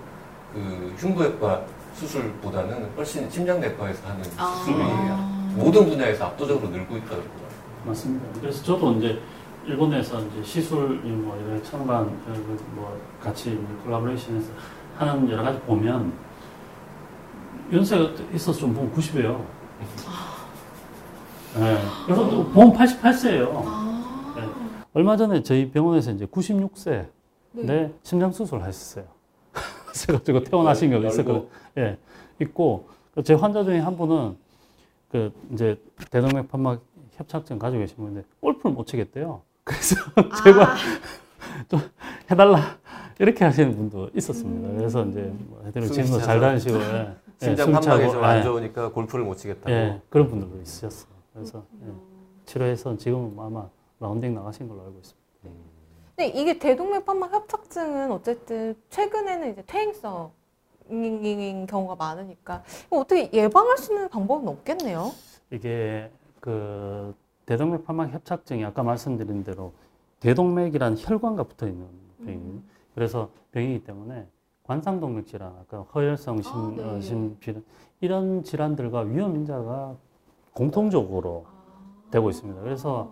그 0.53 0.93
흉부외과 0.97 1.65
수술보다는 1.95 2.91
훨씬 2.95 3.29
심장내과에서 3.29 4.07
하는 4.07 4.23
수술이 4.23 4.75
아. 4.79 5.53
모든 5.55 5.89
분야에서 5.89 6.25
압도적으로 6.25 6.69
늘고 6.69 6.95
있다 6.97 7.07
그러더라고요. 7.07 7.47
맞습니다. 7.85 8.39
그래서 8.39 8.63
저도 8.63 8.93
이제 8.93 9.19
일본에서 9.67 10.21
이제 10.21 10.43
시술 10.43 10.95
뭐 11.01 11.37
이런 11.37 11.61
창반 11.61 12.05
그뭐 12.23 12.97
같이 13.21 13.59
콜라보레이션해서 13.83 14.49
하는 14.95 15.29
여러 15.29 15.43
가지 15.43 15.59
보면 15.61 16.13
연세가 17.71 18.11
있어서 18.33 18.59
좀 18.59 18.73
보면 18.73 18.93
90이에요. 18.93 19.45
네. 21.59 21.77
그래서 22.05 22.29
또 22.29 22.45
보면 22.45 22.73
88세예요. 22.73 23.51
아. 23.65 24.33
네. 24.37 24.43
얼마 24.93 25.17
전에 25.17 25.43
저희 25.43 25.69
병원에서 25.69 26.11
이제 26.11 26.25
96세 26.25 27.07
네. 27.51 27.63
네, 27.63 27.93
심장 28.03 28.31
수술을 28.31 28.63
하셨어요. 28.63 29.05
그래가지고 30.07 30.43
퇴원하신 30.43 30.91
경우 30.91 31.05
있었거든요. 31.07 31.47
예, 31.77 31.97
있고 32.39 32.87
제 33.25 33.33
환자 33.33 33.63
중에 33.63 33.79
한 33.79 33.97
분은 33.97 34.37
그 35.11 35.33
이제 35.51 35.81
대동맥 36.09 36.49
판막 36.49 36.81
협착증 37.15 37.59
가지고 37.59 37.81
계신 37.81 37.97
분인데 37.97 38.23
골프를 38.39 38.73
못 38.73 38.85
치겠대요. 38.85 39.41
그래서 39.67 39.95
제가 40.43 40.75
좀 41.67 41.79
해달라 42.31 42.77
이렇게 43.19 43.43
하시는 43.43 43.75
분도 43.75 44.09
있었습니다. 44.15 44.77
그래서 44.77 45.05
이제 45.05 45.21
뭐 45.47 45.61
해드리고 45.65 45.93
숨이 45.93 46.05
지금도 46.05 46.25
잘. 46.25 46.39
다니시고 46.39 46.77
예, 46.77 46.81
예, 46.81 47.15
심장 47.45 47.65
숨 47.65 47.73
판막이 47.73 48.01
차고, 48.03 48.11
좀안 48.13 48.37
예, 48.37 48.43
좋으니까 48.43 48.91
골프를 48.91 49.25
못 49.25 49.35
치겠다고. 49.35 49.71
예, 49.71 50.01
그런 50.09 50.29
분들도 50.29 50.61
있으셨어요. 50.61 51.11
그래서 51.33 51.65
예, 51.83 51.91
치료해서 52.45 52.97
지금은 52.97 53.37
아마 53.39 53.67
라운딩 53.99 54.33
나가신 54.33 54.69
걸로 54.69 54.81
알고 54.81 54.99
있습니다. 54.99 55.27
근데 56.15 56.39
이게 56.39 56.57
대동맥 56.57 57.05
판막 57.05 57.31
협착증은 57.31 58.11
어쨌든 58.11 58.75
최근에는 58.89 59.51
이제 59.51 59.63
퇴행성인 59.67 61.67
경우가 61.67 61.95
많으니까 61.95 62.63
어떻게 62.89 63.29
예방할 63.31 63.77
수 63.77 63.93
있는 63.93 64.09
방법은 64.09 64.47
없겠네요. 64.47 65.11
이게 65.51 66.09
그 66.39 67.13
대동맥 67.47 67.85
판막 67.85 68.13
협착증이 68.13 68.63
아까 68.63 68.83
말씀드린 68.83 69.43
대로 69.43 69.73
대동맥이라는 70.19 70.97
혈관과 70.99 71.43
붙어 71.43 71.67
있는 71.67 71.87
병이에요. 72.23 72.59
그래서 72.93 73.29
병이기 73.51 73.83
때문에 73.83 74.27
관상동맥 74.63 75.25
질환, 75.27 75.53
아까 75.59 75.81
허혈성 75.81 76.41
심, 76.41 76.51
아, 76.53 76.73
네. 76.75 76.83
어, 76.83 77.01
심질환 77.01 77.63
이런 78.01 78.43
질환들과 78.43 79.01
위험 79.01 79.35
인자가 79.35 79.95
공통적으로 80.53 81.45
되고 82.11 82.29
있습니다. 82.29 82.61
그래서 82.61 83.11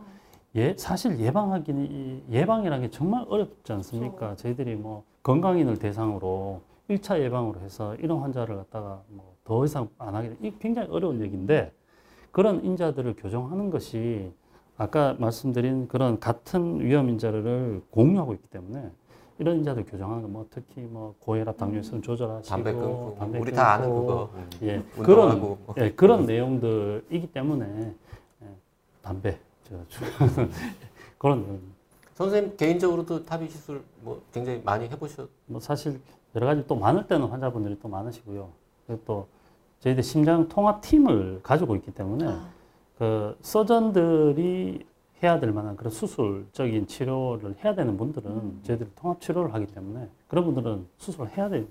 예, 0.56 0.76
사실 0.78 1.19
예방하기는 1.19 1.91
이 1.91 2.24
예방이라는 2.30 2.86
게 2.86 2.91
정말 2.91 3.26
어렵지 3.28 3.71
않습니까? 3.74 4.36
저희들이 4.36 4.76
뭐 4.76 5.04
건강인을 5.24 5.80
대상으로 5.80 6.62
1차 6.89 7.19
예방으로 7.19 7.62
해서 7.62 7.95
이런 7.95 8.19
환자를 8.19 8.58
갖다가 8.58 9.02
뭐 9.08 9.36
더 9.45 9.63
이상 9.63 9.88
안 9.98 10.13
하게 10.15 10.30
돼. 10.30 10.36
이 10.41 10.54
굉장히 10.60 10.89
어려운 10.89 11.21
얘기인데 11.21 11.71
그런 12.36 12.65
인자들을 12.65 13.15
교정하는 13.15 13.69
것이 13.69 14.30
아까 14.76 15.15
말씀드린 15.19 15.88
그런 15.88 16.19
같은 16.19 16.82
위험 16.82 17.08
인자를 17.10 17.82
공유하고 17.91 18.34
있기 18.34 18.45
때문에 18.50 18.91
이런 19.39 19.56
인자들 19.60 19.86
교정하는 19.86 20.21
거 20.24 20.28
뭐 20.28 20.45
특히 20.50 20.82
뭐 20.82 21.15
고혈압 21.19 21.56
당뇨성 21.56 22.02
조절하시고 22.02 22.50
담배 22.54 22.74
끊고 22.74 23.15
담배 23.17 23.39
우리 23.39 23.54
다 23.54 23.76
아는 23.76 23.89
그거. 23.89 24.30
음. 24.36 24.50
예, 24.63 24.84
그런. 25.02 25.58
예, 25.80 25.91
그런 25.93 26.26
내용들이기 26.26 27.28
때문에 27.32 27.93
예, 28.43 28.48
담배 29.02 29.38
저, 29.63 29.76
주- 29.88 30.02
그런. 31.17 31.62
선생님 32.15 32.58
개인적으로도 32.58 33.24
탑이 33.24 33.48
시술 33.50 33.82
뭐 34.02 34.21
굉장히 34.34 34.62
많이 34.65 34.89
해보셨. 34.89 35.30
뭐 35.45 35.62
사실 35.62 36.02
여러 36.36 36.48
가지 36.48 36.67
또 36.67 36.76
많을 36.76 37.08
때는 37.08 37.28
환자분들이 37.28 37.80
또 37.82 37.88
많으시고요. 37.88 38.50
그리고 38.88 39.02
또 39.06 39.28
저희들 39.86 40.02
심장 40.02 40.50
통합 40.50 40.82
팀을 40.82 41.41
가지고 41.43 41.76
있기 41.76 41.91
때문에 41.91 42.26
아, 42.28 42.48
그 42.98 43.38
서전들이 43.41 44.84
해야 45.21 45.39
될 45.39 45.52
만한 45.52 45.76
그런 45.76 45.91
수술적인 45.93 46.88
치료를 46.88 47.56
해야 47.63 47.76
되는 47.76 47.95
분들은 47.95 48.26
음. 48.32 48.60
저희들이 48.63 48.89
통합 48.95 49.21
치료를 49.21 49.54
하기 49.54 49.67
때문에 49.67 50.10
그런 50.28 50.45
분들은 50.45 50.88
수술을 50.98 51.38
해야 51.38 51.50
되는 51.50 51.67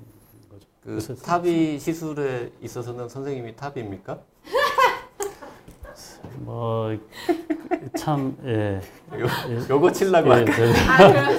거죠. 0.49 0.69
그 0.81 1.23
탑이 1.25 1.81
시술에 1.81 2.53
있어서는 2.63 3.09
선생님이 3.09 3.57
탑입니까? 3.57 4.21
뭐, 6.39 6.97
뭐참 7.81 8.37
예. 8.45 8.81
요, 9.19 9.27
예. 9.49 9.69
요 9.71 9.81
거 9.81 9.91
칠라고 9.91 10.29
예, 10.29 10.33
할까? 10.35 10.53
저- 10.55 10.63
아 10.93 10.99
그럼 11.09 11.39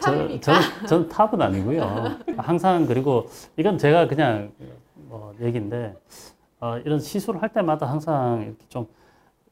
저, 0.00 0.10
탑입니까? 0.12 0.52
저, 0.82 0.86
전 0.86 1.08
탑은 1.08 1.40
아니고요. 1.40 2.18
항상 2.36 2.84
그리고 2.86 3.28
이건 3.56 3.78
제가 3.78 4.06
그냥 4.06 4.52
뭐 5.14 5.34
얘기인데 5.40 5.96
어, 6.60 6.78
이런 6.78 6.98
시술을 6.98 7.40
할 7.40 7.52
때마다 7.52 7.86
항상 7.86 8.42
이렇게 8.42 8.64
좀 8.68 8.86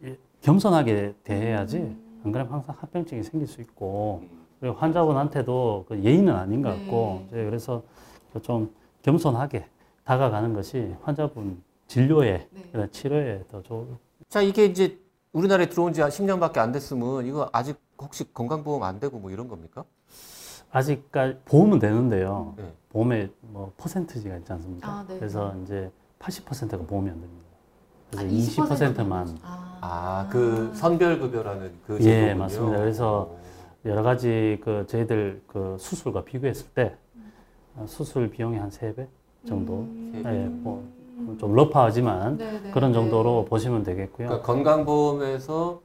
예, 0.03 0.19
겸손하게 0.41 1.15
대해야지 1.23 1.97
안 2.25 2.33
그러면 2.33 2.53
항상 2.53 2.75
합병증이 2.79 3.23
생길 3.23 3.47
수 3.47 3.61
있고 3.61 4.25
그리고 4.59 4.77
환자분한테도 4.77 5.87
그 5.89 6.03
예의는 6.03 6.35
아닌 6.35 6.63
것 6.63 6.71
같고 6.71 7.27
네. 7.31 7.41
예, 7.41 7.45
그래서 7.45 7.83
좀 8.43 8.75
겸손하게 9.03 9.67
다가가는 10.05 10.53
것이 10.53 10.95
환자분 11.03 11.63
진료에 11.87 12.49
네. 12.73 12.87
치료에 12.91 13.45
더 13.51 13.63
좋을 13.63 13.87
자, 14.29 14.41
이게 14.41 14.65
이제 14.65 14.99
우리나라에 15.33 15.69
들어온 15.69 15.93
지 15.93 16.01
10년밖에 16.01 16.59
안 16.59 16.73
됐으면 16.73 17.27
이거 17.27 17.49
아직 17.53 17.77
혹시 17.99 18.33
건강보험 18.33 18.83
안 18.83 18.99
되고 18.99 19.19
뭐 19.19 19.31
이런 19.31 19.47
겁니까? 19.47 19.85
아직까지 20.73 21.39
보험은 21.45 21.79
되는데요. 21.79 22.55
네. 22.57 22.73
보험에 22.89 23.31
뭐 23.41 23.73
퍼센트지가 23.77 24.37
있지 24.39 24.53
않습니까? 24.53 24.89
아, 24.89 25.05
네. 25.07 25.19
그래서 25.19 25.55
이제 25.63 25.91
80%가 26.19 26.79
보험이 26.79 27.11
안 27.11 27.21
됩니다. 27.21 27.43
그래서 28.11 28.63
아, 28.63 28.67
20%만 28.67 29.39
아, 29.43 29.79
아, 29.81 30.29
그 30.31 30.73
선별급여라는 30.75 31.73
그 31.87 31.99
예, 32.01 32.03
제도군요. 32.03 32.39
맞습니다. 32.39 32.79
그래서 32.79 33.31
오. 33.85 33.89
여러 33.89 34.03
가지 34.03 34.61
그 34.63 34.87
저희들 34.87 35.43
그 35.47 35.77
수술과 35.79 36.25
비교했을 36.25 36.69
때 36.75 36.97
어, 37.77 37.85
수술 37.87 38.31
비용이 38.31 38.57
한 38.59 38.71
3배 38.71 39.07
정도. 39.47 39.81
음. 39.81 40.23
예, 40.25 40.47
뭐, 40.49 40.87
좀 41.39 41.55
러프하지만 41.55 42.37
네, 42.37 42.61
네, 42.61 42.71
그런 42.73 42.93
네. 42.93 42.95
정도로 42.99 43.45
보시면 43.45 43.83
되겠고요. 43.85 44.29
그러니까 44.29 44.47
건강보험에서 44.47 45.81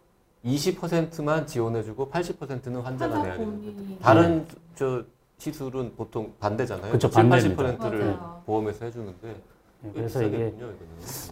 20%만 0.48 1.46
지원해주고 1.46 2.10
80%는 2.10 2.82
환자가 2.82 3.16
환자 3.16 3.28
내야 3.28 3.38
되는 3.38 3.52
본인이. 3.60 3.88
거죠. 3.90 4.00
다른 4.02 4.46
저 4.76 5.04
시술은 5.38 5.94
보통 5.96 6.34
반대잖아요. 6.40 6.92
그쵸, 6.92 7.10
7, 7.10 7.30
반대입니다. 7.30 7.64
80%를 7.78 8.00
맞아요. 8.06 8.42
보험에서 8.46 8.86
해주는데 8.86 9.36
예, 9.86 9.92
그래서 9.94 10.24
이게. 10.24 10.54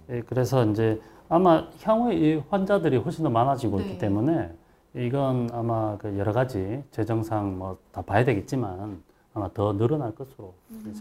예, 0.10 0.22
그래서 0.22 0.66
이제 0.66 1.02
아마 1.30 1.68
향후에 1.82 2.16
이 2.16 2.44
환자들이 2.50 2.98
훨씬 2.98 3.24
더 3.24 3.30
많아지고 3.30 3.78
네. 3.80 3.86
있기 3.86 3.98
때문에 3.98 4.52
이건 4.94 5.50
아마 5.54 5.98
그 5.98 6.18
여러 6.18 6.32
가지 6.32 6.84
재정상 6.92 7.58
뭐 7.58 7.78
다 7.92 8.02
봐야 8.02 8.24
되겠지만 8.24 9.02
아마 9.36 9.50
더 9.54 9.74
늘어날 9.74 10.16
것으로. 10.16 10.54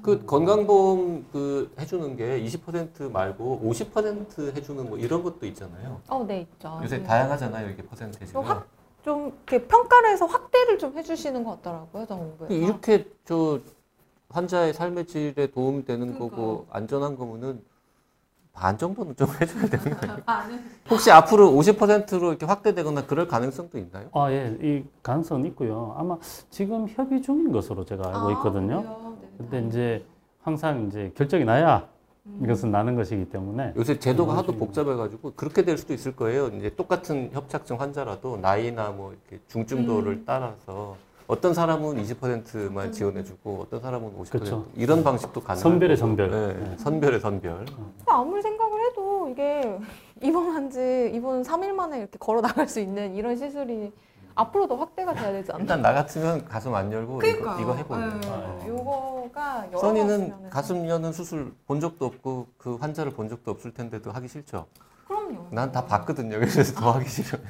그 0.03 0.27
건강보험 0.27 1.25
그 1.33 1.73
해주는 1.79 2.17
게 2.17 2.43
20% 2.45 3.11
말고 3.13 3.63
50% 3.65 4.57
해주는 4.57 4.89
뭐 4.89 4.99
이런 4.99 5.23
것도 5.23 5.47
있잖아요. 5.47 6.01
어, 6.09 6.25
네, 6.27 6.41
있죠. 6.41 6.81
요새 6.83 6.99
네. 6.99 7.05
다양하잖아요, 7.05 7.71
이게 7.71 7.83
퍼센테이지가. 7.85 8.65
좀 9.05 9.27
이렇게 9.47 9.65
평가를 9.69 10.11
해서 10.11 10.27
확대를 10.27 10.79
좀 10.79 10.99
해주시는 10.99 11.45
것 11.45 11.63
같더라고요, 11.63 12.07
정부에서. 12.07 12.53
이렇게 12.53 13.09
저 13.25 13.61
환자의 14.31 14.75
삶의 14.75 15.07
질에 15.07 15.47
도움이 15.53 15.85
되는 15.85 16.15
그러니까요. 16.15 16.29
거고 16.31 16.67
안전한 16.71 17.17
거면은 17.17 17.63
반 18.55 18.79
정도는 18.79 19.17
좀 19.17 19.29
해줘야 19.41 19.67
되는 19.67 19.97
거예요. 19.99 20.17
아, 20.27 20.47
네. 20.49 20.59
혹시 20.89 21.11
앞으로 21.11 21.51
50%로 21.51 22.31
이렇게 22.31 22.47
확대되거나 22.47 23.05
그럴 23.07 23.27
가능성도 23.27 23.79
있나요? 23.79 24.09
아, 24.13 24.31
예, 24.31 24.57
이 24.63 24.85
가능성은 25.03 25.45
있고요. 25.49 25.95
아마 25.99 26.17
지금 26.51 26.87
협의 26.89 27.21
중인 27.21 27.51
것으로 27.53 27.85
제가 27.85 28.07
알고 28.07 28.31
있거든요. 28.33 28.77
아, 28.79 28.81
그래요? 28.83 29.17
네. 29.21 29.29
근데 29.39 29.69
이제 29.69 30.05
항상 30.43 30.87
이제 30.87 31.13
결정이 31.17 31.45
나야 31.45 31.89
음. 32.27 32.41
이것은 32.45 32.71
나는 32.71 32.95
것이기 32.95 33.29
때문에 33.29 33.75
요새 33.77 33.99
제도가 33.99 34.37
하도. 34.37 34.53
복잡해가지고 34.53 35.33
그렇게 35.35 35.63
될 35.65 35.77
수도 35.77 35.93
있을 35.93 36.15
거예요. 36.15 36.47
이제 36.49 36.71
똑같은 36.77 37.31
협착증 37.33 37.81
환자라도 37.81 38.37
나이나 38.37 38.91
뭐 38.91 39.13
이렇게 39.13 39.43
중증도를 39.49 40.13
음. 40.13 40.23
따라서 40.25 40.97
어떤 41.27 41.55
사람은 41.55 42.03
20%만 42.03 42.87
음. 42.87 42.93
지원해주고 42.93 43.61
어떤 43.67 43.81
사람은 43.81 44.19
50% 44.19 44.31
그쵸. 44.31 44.67
이런 44.75 45.03
방식도 45.03 45.41
가능해요. 45.41 45.63
선별의 45.63 45.97
선별. 45.97 46.31
네, 46.31 46.53
네. 46.53 46.77
선별의 46.79 47.21
선별. 47.21 47.65
아무리 48.07 48.43
생각을 48.43 48.87
해도 48.91 49.29
이게 49.31 49.79
입원한 50.23 50.71
지 50.71 51.11
입원 51.15 51.43
3일 51.43 51.73
만에 51.73 51.99
이렇게 51.99 52.19
걸어 52.19 52.43
나갈 52.43 52.69
수 52.69 52.79
있는 52.79 53.15
이런 53.15 53.37
시술이 53.37 53.93
앞으로 54.35 54.67
더 54.67 54.77
확대가 54.77 55.15
돼야 55.15 55.33
되지 55.33 55.53
않나? 55.53 55.63
일단 55.63 55.81
나 55.81 55.93
같으면 55.95 56.45
가슴 56.45 56.75
안 56.75 56.93
열고 56.93 57.23
이거, 57.23 57.39
그러니까요. 57.39 57.61
이거 57.63 57.75
해보는 57.75 58.21
네. 58.21 58.29
거예요. 58.29 58.59
아, 58.63 58.67
요거가 58.69 59.67
여러 59.69 59.79
써니는 59.79 60.51
가슴 60.51 60.89
여는 60.89 61.13
수술 61.13 61.55
본 61.67 61.81
적도 61.81 62.05
없고 62.07 62.49
그 62.59 62.75
환자를 62.75 63.13
본 63.13 63.29
적도 63.29 63.51
없을 63.51 63.73
텐데도 63.73 64.11
하기 64.11 64.29
싫죠. 64.29 64.67
그럼요. 65.07 65.49
난 65.51 65.71
다 65.73 65.85
봤거든요. 65.87 66.39
그래서 66.39 66.63
더 66.75 66.93
하기 66.93 67.09
싫어요. 67.09 67.43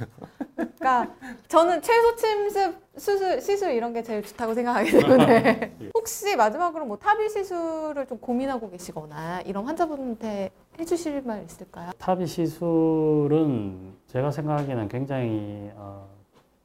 그러니까 0.57 1.15
저는 1.49 1.81
최소 1.83 2.17
침습 2.17 2.75
수술 2.97 3.41
시술 3.41 3.73
이런 3.73 3.93
게 3.93 4.03
제일 4.03 4.23
좋다고 4.23 4.55
생각하기 4.55 4.91
때문에 4.91 5.77
혹시 5.95 6.37
마지막으로 6.37 6.85
뭐 6.87 6.97
타비 6.99 7.29
시술을 7.29 8.07
좀 8.07 8.19
고민하고 8.19 8.71
계시거나 8.71 9.41
이런 9.43 9.67
환자분한테 9.67 10.51
해주실 10.79 11.23
말 11.23 11.45
있을까요? 11.45 11.91
타비 11.99 12.27
시술은 12.27 13.95
제가 14.09 14.31
생각하기에는 14.31 14.89
굉장히 14.89 15.71
어, 15.77 16.09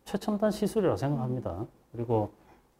최첨단 0.05 0.51
시술이라고 0.51 0.97
생각합니다. 0.97 1.65
그리고 1.91 2.31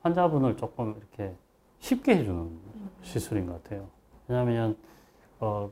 환자분을 0.02 0.58
조금 0.58 0.96
이렇게 0.98 1.34
쉽게 1.80 2.18
해주는 2.18 2.50
시술인 3.02 3.48
것 3.48 3.64
같아요. 3.64 3.88
왜냐하면 4.28 4.78
어, 5.40 5.70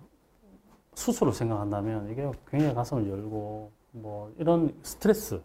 수술을 0.97 1.31
생각한다면 1.31 2.09
이게 2.09 2.29
굉장히 2.49 2.73
가슴을 2.73 3.07
열고 3.07 3.69
뭐 3.91 4.31
이런 4.39 4.73
스트레스 4.81 5.39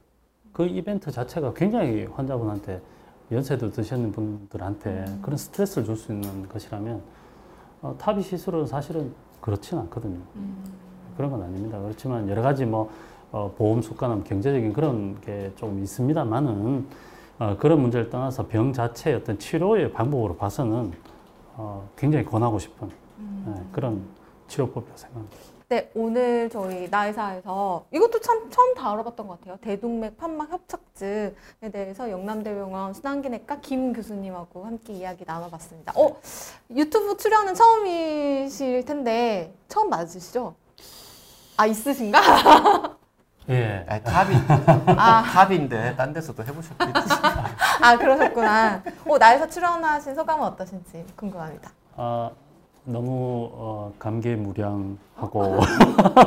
그 0.51 0.65
이벤트 0.65 1.11
자체가 1.11 1.53
굉장히 1.53 2.05
환자분한테 2.07 2.81
연세도 3.31 3.71
드시는 3.71 4.13
분들한테 4.13 5.05
그런 5.21 5.37
스트레스를 5.37 5.85
줄 5.85 5.95
수 5.97 6.11
있는 6.11 6.49
것이라면 6.49 7.03
어, 7.83 7.95
타비 7.99 8.23
시술은 8.23 8.67
사실은 8.67 9.13
그렇지는 9.43 9.83
않거든요. 9.85 10.19
음. 10.37 10.65
그런 11.19 11.31
건 11.31 11.43
아닙니다. 11.43 11.79
그렇지만 11.81 12.27
여러 12.31 12.41
가지 12.41 12.65
뭐 12.65 12.91
어, 13.31 13.53
보험 13.57 13.83
수가나 13.83 14.23
경제적인 14.25 14.73
그런 14.73 15.21
게 15.21 15.53
좀 15.57 15.83
있습니다만은 15.83 16.87
어, 17.39 17.57
그런 17.59 17.81
문제를 17.83 18.09
떠나서 18.09 18.47
병 18.47 18.73
자체의 18.73 19.17
어떤 19.17 19.39
치료의 19.39 19.93
방법으로 19.93 20.35
봐서는 20.37 20.93
어, 21.57 21.87
굉장히 21.97 22.25
권하고 22.25 22.59
싶은 22.59 22.89
예, 23.49 23.63
그런 23.73 24.03
치료법이라고 24.53 24.97
생각합니다. 24.99 25.37
네, 25.69 25.91
오늘 25.95 26.51
저희 26.51 26.87
나의사에서 26.91 27.87
이것도 27.93 28.21
참 28.21 28.51
처음 28.51 28.75
다뤄봤던 28.75 29.27
것 29.27 29.41
같아요. 29.41 29.57
대동맥 29.63 30.19
판막 30.19 30.51
협착증에 30.53 31.71
대해서 31.73 32.11
영남대병원 32.11 32.93
순환기내과 32.93 33.61
김 33.61 33.95
교수님하고 33.95 34.67
함께 34.67 34.93
이야기 34.93 35.25
나눠봤습니다. 35.27 35.95
어, 35.97 36.21
유튜브 36.75 37.17
출연은 37.17 37.55
처음이실 37.55 38.85
텐데 38.85 39.55
처음 39.69 39.89
맞으시죠? 39.89 40.55
아 41.57 41.67
있으신가? 41.67 42.21
예. 43.49 43.87
탑이 44.05 44.37
아, 44.99 45.23
탑인데 45.23 45.97
딴 45.97 46.13
데서도 46.13 46.45
해보셨겠지. 46.45 46.93
아 47.81 47.97
그러셨구나. 47.97 48.83
어, 49.09 49.19
나에서 49.19 49.49
출연하신 49.49 50.15
소감은 50.15 50.45
어떠신지 50.49 51.07
궁금합니다. 51.17 51.71
아, 51.97 52.31
너무 52.85 53.49
어, 53.53 53.93
감개무량하고 53.99 55.59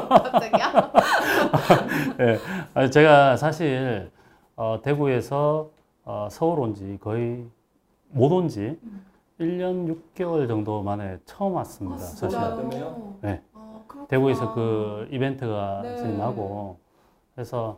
갑자기요? 0.09 0.65
예. 2.21 2.39
아니, 2.73 2.91
제가 2.91 3.35
사실 3.37 4.09
어, 4.55 4.79
대구에서 4.81 5.69
어, 6.05 6.27
서울 6.31 6.59
온 6.59 6.73
지 6.73 6.97
거의 7.01 7.45
못 8.09 8.31
온 8.31 8.47
지 8.47 8.79
1년 9.39 9.93
6개월 10.15 10.47
정도 10.47 10.81
만에 10.81 11.17
처음 11.25 11.55
왔습니다. 11.55 11.95
아, 11.97 11.99
사실. 11.99 12.39
네. 13.21 13.41
아. 13.53 13.81
대구에서 14.07 14.53
그 14.53 15.09
이벤트가 15.11 15.81
네. 15.83 15.97
진행하고 15.97 16.77
그래서 17.33 17.77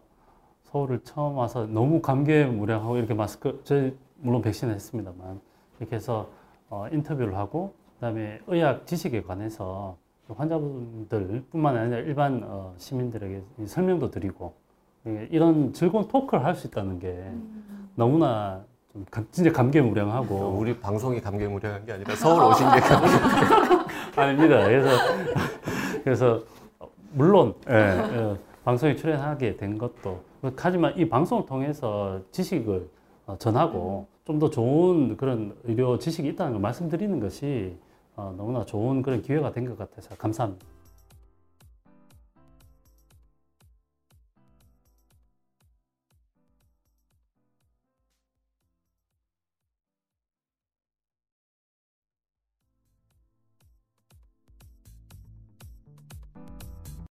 서울을 0.66 1.00
처음 1.04 1.38
와서 1.38 1.66
너무 1.66 2.00
감개무량하고 2.02 2.98
이렇게 2.98 3.16
마스크 3.16 3.60
저희 3.64 3.98
물론 4.18 4.44
백신을 4.44 4.76
했습니다만 4.76 5.42
이렇게 5.80 5.96
해서 5.96 6.28
어, 6.70 6.86
인터뷰를 6.92 7.36
하고 7.38 7.74
그다음에 8.02 8.40
의학 8.48 8.86
지식에 8.86 9.24
관해서 9.24 9.98
환자분들뿐만 10.36 11.78
아니라 11.78 11.98
일반 12.00 12.42
어, 12.46 12.74
시민들에게 12.78 13.42
설명도 13.66 14.12
드리고 14.12 14.54
예, 15.08 15.28
이런 15.32 15.74
즐거운 15.74 16.08
토크를 16.08 16.44
할 16.44 16.54
수 16.56 16.68
있다는 16.68 17.00
게 17.00 17.08
음. 17.08 17.90
너무나 17.96 18.62
좀 18.92 19.06
감- 19.10 19.28
진짜 19.32 19.52
감개무량하고 19.52 20.36
우리 20.58 20.78
방송이 20.80 21.22
감개무량한 21.22 21.86
게 21.86 21.94
아니라 21.94 22.16
서울 22.16 22.44
오신 22.52 22.68
게. 22.72 22.80
아닙니다. 24.22 24.64
그래서 24.66 24.90
그래서 26.04 26.42
물론 27.14 27.54
예, 27.70 27.74
예, 27.74 28.36
방송에 28.66 28.96
출연하게 28.96 29.58
된 29.58 29.78
것도 29.78 30.22
하지만 30.58 30.96
이 30.98 31.08
방송을 31.08 31.46
통해서 31.46 32.20
지식을 32.32 32.90
어, 33.28 33.36
전하고 33.40 34.08
좀 34.26 34.40
더 34.40 34.50
좋은 34.50 35.16
그런 35.16 35.56
의료 35.64 35.98
지식이 35.98 36.28
있다는 36.30 36.52
걸 36.54 36.62
말씀드리는 36.62 37.18
것이 37.22 37.78
어, 37.80 37.87
너무나 38.18 38.66
좋은 38.66 39.02
그런 39.02 39.22
기회가 39.22 39.52
된 39.52 39.66
것 39.68 39.78
같아서 39.78 40.16
감사합니다. 40.16 40.66